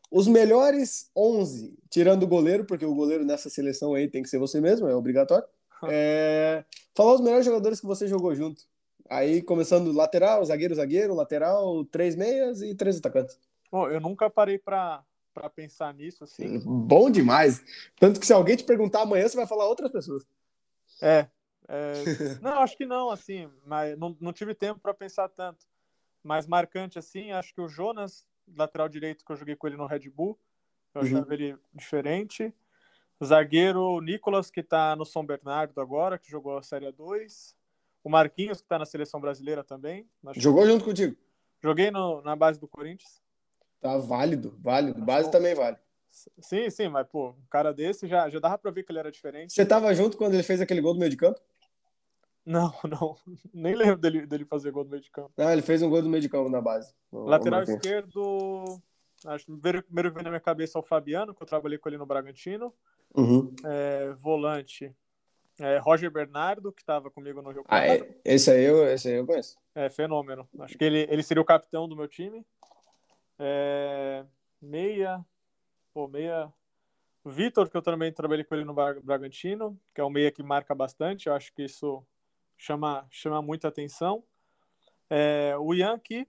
os 0.09 0.27
melhores 0.27 1.09
11, 1.15 1.77
tirando 1.89 2.23
o 2.23 2.27
goleiro, 2.27 2.65
porque 2.65 2.85
o 2.85 2.93
goleiro 2.93 3.25
nessa 3.25 3.49
seleção 3.49 3.93
aí 3.93 4.07
tem 4.07 4.21
que 4.21 4.29
ser 4.29 4.37
você 4.37 4.61
mesmo, 4.61 4.87
é 4.87 4.95
obrigatório. 4.95 5.45
É... 5.91 6.63
Falar 6.95 7.15
os 7.15 7.19
melhores 7.19 7.45
jogadores 7.45 7.81
que 7.81 7.85
você 7.85 8.07
jogou 8.07 8.33
junto. 8.33 8.61
Aí 9.09 9.41
começando 9.41 9.91
lateral, 9.91 10.45
zagueiro, 10.45 10.73
zagueiro, 10.73 11.13
lateral, 11.13 11.83
três 11.83 12.15
meias 12.15 12.61
e 12.61 12.73
três 12.73 12.99
atacantes. 12.99 13.37
Bom, 13.69 13.89
eu 13.89 13.99
nunca 13.99 14.29
parei 14.29 14.57
para 14.57 15.03
para 15.33 15.49
pensar 15.49 15.93
nisso 15.93 16.23
assim. 16.23 16.59
Bom 16.59 17.09
demais. 17.09 17.61
Tanto 17.99 18.19
que 18.19 18.25
se 18.25 18.31
alguém 18.31 18.55
te 18.55 18.63
perguntar 18.63 19.01
amanhã, 19.01 19.27
você 19.27 19.35
vai 19.35 19.47
falar 19.47 19.67
outras 19.67 19.91
pessoas. 19.91 20.23
É. 21.01 21.27
é... 21.67 21.93
não, 22.41 22.59
acho 22.59 22.77
que 22.77 22.85
não, 22.85 23.09
assim, 23.09 23.49
mas 23.65 23.97
não, 23.97 24.15
não 24.19 24.33
tive 24.33 24.53
tempo 24.53 24.79
para 24.79 24.93
pensar 24.93 25.29
tanto. 25.29 25.65
Mais 26.23 26.47
marcante 26.47 26.97
assim, 26.97 27.31
acho 27.31 27.53
que 27.53 27.61
o 27.61 27.67
Jonas 27.67 28.25
lateral 28.55 28.89
direito 28.89 29.23
que 29.25 29.31
eu 29.31 29.35
joguei 29.35 29.55
com 29.55 29.67
ele 29.67 29.77
no 29.77 29.85
Red 29.85 30.09
Bull. 30.09 30.37
Eu 30.93 31.01
uhum. 31.01 31.07
achava 31.07 31.33
ele 31.33 31.57
diferente. 31.73 32.53
Zagueiro 33.23 33.99
Nicolas, 34.01 34.49
que 34.49 34.59
está 34.59 34.95
no 34.95 35.05
São 35.05 35.25
Bernardo 35.25 35.79
agora, 35.79 36.17
que 36.17 36.29
jogou 36.29 36.57
a 36.57 36.63
Série 36.63 36.91
2. 36.91 37.55
O 38.03 38.09
Marquinhos, 38.09 38.59
que 38.59 38.65
está 38.65 38.77
na 38.77 38.85
seleção 38.85 39.19
brasileira 39.19 39.63
também. 39.63 40.07
Jogou 40.35 40.65
junto 40.65 40.83
contigo? 40.83 41.15
Joguei 41.61 41.89
no, 41.89 42.21
na 42.21 42.35
base 42.35 42.59
do 42.59 42.67
Corinthians. 42.67 43.21
Tá 43.79 43.97
válido, 43.97 44.57
válido. 44.61 45.01
Base 45.01 45.31
também 45.31 45.55
vale. 45.55 45.77
Sim, 46.39 46.69
sim, 46.69 46.89
mas 46.89 47.07
pô, 47.07 47.29
um 47.29 47.45
cara 47.49 47.73
desse 47.73 48.07
já, 48.07 48.29
já 48.29 48.39
dava 48.39 48.57
pra 48.57 48.69
ver 48.71 48.83
que 48.83 48.91
ele 48.91 48.99
era 48.99 49.11
diferente. 49.11 49.51
Você 49.51 49.65
tava 49.65 49.93
junto 49.95 50.15
quando 50.15 50.33
ele 50.33 50.43
fez 50.43 50.61
aquele 50.61 50.81
gol 50.81 50.93
do 50.93 50.99
meio 50.99 51.09
de 51.09 51.17
campo? 51.17 51.39
Não, 52.45 52.73
não. 52.83 53.15
Nem 53.53 53.75
lembro 53.75 53.97
dele, 53.97 54.25
dele 54.25 54.45
fazer 54.45 54.71
gol 54.71 54.83
do 54.83 54.89
meio 54.89 55.01
de 55.01 55.09
campo. 55.09 55.31
Ah, 55.37 55.53
ele 55.53 55.61
fez 55.61 55.81
um 55.81 55.89
gol 55.89 56.01
do 56.01 56.09
meio 56.09 56.21
de 56.21 56.29
campo 56.29 56.49
na 56.49 56.61
base. 56.61 56.93
Lateral 57.11 57.63
esquerdo. 57.63 58.81
Acho 59.25 59.45
que 59.45 59.51
primeiro, 59.53 59.83
primeiro 59.83 60.11
veio 60.11 60.23
na 60.23 60.29
minha 60.29 60.39
cabeça 60.39 60.77
é 60.77 60.81
o 60.81 60.83
Fabiano, 60.83 61.33
que 61.33 61.41
eu 61.41 61.47
trabalhei 61.47 61.77
com 61.77 61.87
ele 61.87 61.97
no 61.97 62.05
Bragantino. 62.05 62.73
Uhum. 63.15 63.53
É, 63.63 64.13
volante. 64.19 64.93
É, 65.59 65.77
Roger 65.77 66.09
Bernardo, 66.11 66.71
que 66.71 66.81
estava 66.81 67.11
comigo 67.11 67.41
no 67.41 67.51
Rio 67.51 67.63
Ah, 67.67 67.85
é, 67.85 68.17
esse, 68.25 68.49
aí 68.49 68.63
eu, 68.63 68.87
esse 68.87 69.07
aí 69.07 69.15
eu 69.15 69.25
conheço. 69.25 69.55
É, 69.75 69.89
fenômeno. 69.89 70.47
Acho 70.59 70.77
que 70.77 70.83
ele, 70.83 71.07
ele 71.09 71.23
seria 71.23 71.41
o 71.41 71.45
capitão 71.45 71.87
do 71.87 71.95
meu 71.95 72.07
time. 72.07 72.45
É, 73.39 74.25
meia. 74.61 75.23
Pô, 75.93 76.07
meia. 76.07 76.51
Vitor, 77.25 77.69
que 77.69 77.77
eu 77.77 77.81
também 77.81 78.11
trabalhei 78.11 78.43
com 78.43 78.53
ele 78.55 78.65
no 78.65 78.73
Bragantino, 78.73 79.79
que 79.95 80.01
é 80.01 80.03
um 80.03 80.09
meia 80.09 80.29
que 80.29 80.43
marca 80.43 80.75
bastante. 80.75 81.27
Eu 81.27 81.33
acho 81.33 81.53
que 81.53 81.63
isso 81.63 82.05
chama, 82.63 83.05
chama 83.11 83.41
muita 83.41 83.67
atenção. 83.67 84.23
É, 85.09 85.53
o 85.59 85.73
Yankee, 85.73 86.25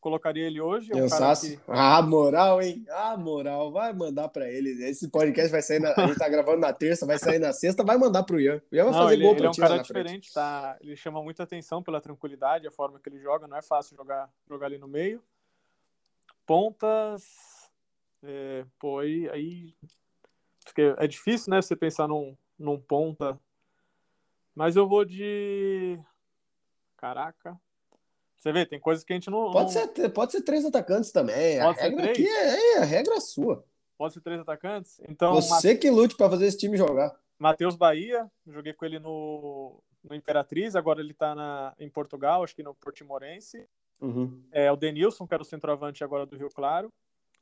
colocaria 0.00 0.44
ele 0.44 0.60
hoje. 0.60 0.90
É 0.92 0.96
um 0.96 1.06
que... 1.08 1.60
Ah, 1.68 2.02
moral, 2.02 2.60
hein? 2.60 2.84
Ah, 2.90 3.16
moral. 3.16 3.70
Vai 3.70 3.92
mandar 3.92 4.28
para 4.28 4.50
ele. 4.50 4.70
Esse 4.84 5.08
podcast 5.08 5.52
vai 5.52 5.62
sair. 5.62 5.78
Na... 5.78 5.94
A 5.96 6.06
gente 6.08 6.18
tá 6.18 6.28
gravando 6.28 6.58
na 6.58 6.72
terça, 6.72 7.06
vai 7.06 7.16
sair 7.16 7.38
na 7.38 7.52
sexta, 7.52 7.84
vai 7.84 7.96
mandar 7.96 8.24
pro 8.24 8.40
Ian. 8.40 8.60
O 8.72 8.74
Ian 8.74 8.84
vai 8.86 8.92
não, 8.92 9.02
fazer 9.02 9.14
ele, 9.14 9.22
gol 9.22 9.32
ele 9.32 9.40
pra 9.40 9.46
é 9.46 9.50
um 9.50 9.54
cara 9.54 9.82
diferente, 9.82 10.32
tá? 10.32 10.76
Ele 10.80 10.96
chama 10.96 11.22
muita 11.22 11.44
atenção 11.44 11.80
pela 11.80 12.00
tranquilidade, 12.00 12.66
a 12.66 12.72
forma 12.72 12.98
que 12.98 13.08
ele 13.08 13.20
joga. 13.20 13.46
Não 13.46 13.56
é 13.56 13.62
fácil 13.62 13.96
jogar, 13.96 14.28
jogar 14.48 14.66
ali 14.66 14.78
no 14.78 14.88
meio. 14.88 15.22
Pontas. 16.44 17.22
É, 18.24 18.64
pô, 18.80 18.98
aí, 18.98 19.30
aí. 19.30 19.74
É 20.98 21.06
difícil, 21.06 21.52
né? 21.52 21.62
Você 21.62 21.76
pensar 21.76 22.08
num, 22.08 22.36
num 22.58 22.78
ponta 22.78 23.38
mas 24.58 24.74
eu 24.74 24.88
vou 24.88 25.04
de. 25.04 25.96
Caraca. 26.96 27.56
Você 28.36 28.50
vê, 28.50 28.66
tem 28.66 28.80
coisas 28.80 29.04
que 29.04 29.12
a 29.12 29.16
gente 29.16 29.30
não. 29.30 29.52
Pode, 29.52 29.72
não... 29.72 29.94
Ser, 29.94 30.08
pode 30.08 30.32
ser 30.32 30.42
três 30.42 30.64
atacantes 30.64 31.12
também. 31.12 31.60
Pode 31.60 31.78
a 31.78 31.82
regra 31.84 32.10
aqui 32.10 32.26
é, 32.26 32.74
é, 32.74 32.78
a 32.78 32.84
regra 32.84 33.14
é 33.14 33.20
sua. 33.20 33.64
Pode 33.96 34.14
ser 34.14 34.20
três 34.20 34.40
atacantes? 34.40 35.00
Então. 35.08 35.32
Você 35.32 35.76
que 35.76 35.88
lute 35.88 36.16
para 36.16 36.28
fazer 36.28 36.46
esse 36.46 36.58
time 36.58 36.76
jogar. 36.76 37.16
Matheus 37.38 37.76
Bahia, 37.76 38.28
joguei 38.48 38.72
com 38.72 38.84
ele 38.84 38.98
no, 38.98 39.80
no 40.02 40.16
Imperatriz, 40.16 40.74
agora 40.74 41.00
ele 41.00 41.14
tá 41.14 41.36
na, 41.36 41.72
em 41.78 41.88
Portugal, 41.88 42.42
acho 42.42 42.56
que 42.56 42.64
no 42.64 42.74
Portimorense. 42.74 43.64
Uhum. 44.00 44.42
É 44.50 44.72
o 44.72 44.76
Denilson, 44.76 45.24
que 45.24 45.34
era 45.34 45.42
o 45.42 45.46
centroavante 45.46 46.02
agora 46.02 46.26
do 46.26 46.36
Rio 46.36 46.48
Claro. 46.50 46.92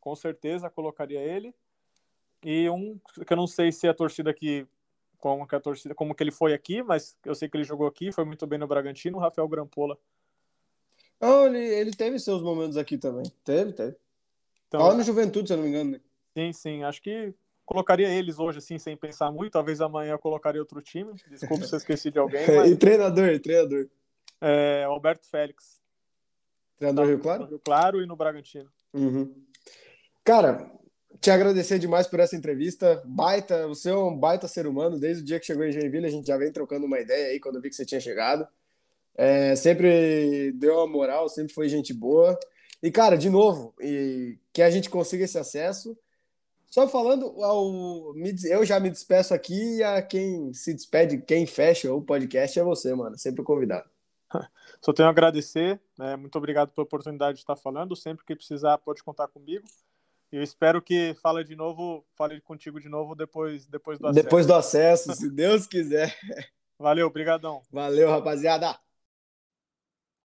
Com 0.00 0.14
certeza 0.14 0.68
colocaria 0.68 1.20
ele. 1.20 1.54
E 2.44 2.68
um 2.68 3.00
que 3.26 3.32
eu 3.32 3.36
não 3.38 3.46
sei 3.46 3.72
se 3.72 3.88
a 3.88 3.94
torcida 3.94 4.30
aqui 4.30 4.68
como 5.26 5.44
que 5.44 5.56
a 5.56 5.60
torcida, 5.60 5.92
como 5.92 6.14
que 6.14 6.22
ele 6.22 6.30
foi 6.30 6.54
aqui, 6.54 6.84
mas 6.84 7.16
eu 7.24 7.34
sei 7.34 7.48
que 7.48 7.56
ele 7.56 7.64
jogou 7.64 7.88
aqui, 7.88 8.12
foi 8.12 8.24
muito 8.24 8.46
bem 8.46 8.60
no 8.60 8.66
Bragantino, 8.68 9.18
o 9.18 9.20
Rafael 9.20 9.48
Grampola. 9.48 9.98
Não, 11.20 11.46
ele, 11.46 11.58
ele 11.58 11.90
teve 11.90 12.16
seus 12.20 12.40
momentos 12.42 12.76
aqui 12.76 12.96
também. 12.96 13.24
Teve, 13.42 13.72
teve. 13.72 13.96
Então, 14.68 14.80
Tava 14.80 14.94
no 14.94 15.02
Juventude, 15.02 15.48
se 15.48 15.52
eu 15.52 15.56
não 15.56 15.64
me 15.64 15.70
engano. 15.70 15.90
Né? 15.90 16.00
Sim, 16.32 16.52
sim. 16.52 16.84
Acho 16.84 17.02
que 17.02 17.34
colocaria 17.64 18.08
eles 18.08 18.38
hoje, 18.38 18.58
assim, 18.58 18.78
sem 18.78 18.96
pensar 18.96 19.32
muito. 19.32 19.54
Talvez 19.54 19.80
amanhã 19.80 20.12
eu 20.12 20.18
colocaria 20.18 20.60
outro 20.60 20.80
time. 20.80 21.12
Desculpa 21.28 21.66
se 21.66 21.74
eu 21.74 21.78
esqueci 21.78 22.08
de 22.12 22.20
alguém. 22.20 22.46
Mas... 22.54 22.70
e 22.70 22.76
treinador, 22.76 23.40
treinador. 23.40 23.88
É, 24.40 24.84
Alberto 24.84 25.26
Félix. 25.28 25.80
Treinador 26.76 27.04
tá, 27.04 27.10
Rio 27.10 27.18
Claro? 27.18 27.44
Rio 27.46 27.58
Claro 27.58 28.00
e 28.00 28.06
no 28.06 28.14
Bragantino. 28.14 28.70
Uhum. 28.92 29.34
Cara, 30.22 30.70
te 31.20 31.30
agradecer 31.30 31.78
demais 31.78 32.06
por 32.06 32.20
essa 32.20 32.36
entrevista. 32.36 33.02
Baita, 33.04 33.66
você 33.66 33.90
é 33.90 33.96
um 33.96 34.16
baita 34.16 34.48
ser 34.48 34.66
humano. 34.66 34.98
Desde 34.98 35.22
o 35.22 35.26
dia 35.26 35.38
que 35.40 35.46
chegou 35.46 35.64
em 35.64 35.72
Joinville, 35.72 36.06
a 36.06 36.10
gente 36.10 36.26
já 36.26 36.36
vem 36.36 36.52
trocando 36.52 36.86
uma 36.86 37.00
ideia 37.00 37.28
aí 37.28 37.40
quando 37.40 37.56
eu 37.56 37.62
vi 37.62 37.68
que 37.68 37.76
você 37.76 37.84
tinha 37.84 38.00
chegado. 38.00 38.46
É, 39.14 39.56
sempre 39.56 40.52
deu 40.52 40.74
uma 40.74 40.86
moral, 40.86 41.28
sempre 41.28 41.54
foi 41.54 41.68
gente 41.68 41.94
boa. 41.94 42.38
E, 42.82 42.90
cara, 42.90 43.16
de 43.16 43.30
novo, 43.30 43.74
e 43.80 44.38
que 44.52 44.62
a 44.62 44.70
gente 44.70 44.90
consiga 44.90 45.24
esse 45.24 45.38
acesso. 45.38 45.96
Só 46.68 46.86
falando, 46.86 47.42
ao, 47.42 48.14
eu 48.44 48.64
já 48.64 48.78
me 48.78 48.90
despeço 48.90 49.32
aqui 49.32 49.78
e 49.78 49.82
a 49.82 50.02
quem 50.02 50.52
se 50.52 50.74
despede, 50.74 51.22
quem 51.22 51.46
fecha 51.46 51.92
o 51.92 52.02
podcast 52.02 52.58
é 52.58 52.62
você, 52.62 52.94
mano. 52.94 53.16
Sempre 53.16 53.42
convidado. 53.42 53.88
Só 54.82 54.92
tenho 54.92 55.08
a 55.08 55.10
agradecer. 55.10 55.80
Né? 55.96 56.16
Muito 56.16 56.36
obrigado 56.36 56.70
pela 56.72 56.84
oportunidade 56.84 57.36
de 57.36 57.42
estar 57.42 57.56
falando. 57.56 57.96
Sempre 57.96 58.24
que 58.26 58.36
precisar, 58.36 58.76
pode 58.78 59.02
contar 59.02 59.28
comigo. 59.28 59.64
Eu 60.30 60.42
espero 60.42 60.82
que 60.82 61.14
fale 61.22 61.44
de 61.44 61.54
novo, 61.54 62.04
fale 62.16 62.40
contigo 62.40 62.80
de 62.80 62.88
novo 62.88 63.14
depois, 63.14 63.66
depois 63.66 63.98
do 63.98 64.08
acesso. 64.08 64.24
Depois 64.24 64.46
do 64.46 64.54
acesso, 64.54 65.14
se 65.14 65.30
Deus 65.30 65.66
quiser. 65.66 66.16
Valeu, 66.78 67.08
brigadão. 67.10 67.62
Valeu, 67.70 68.10
rapaziada. 68.10 68.78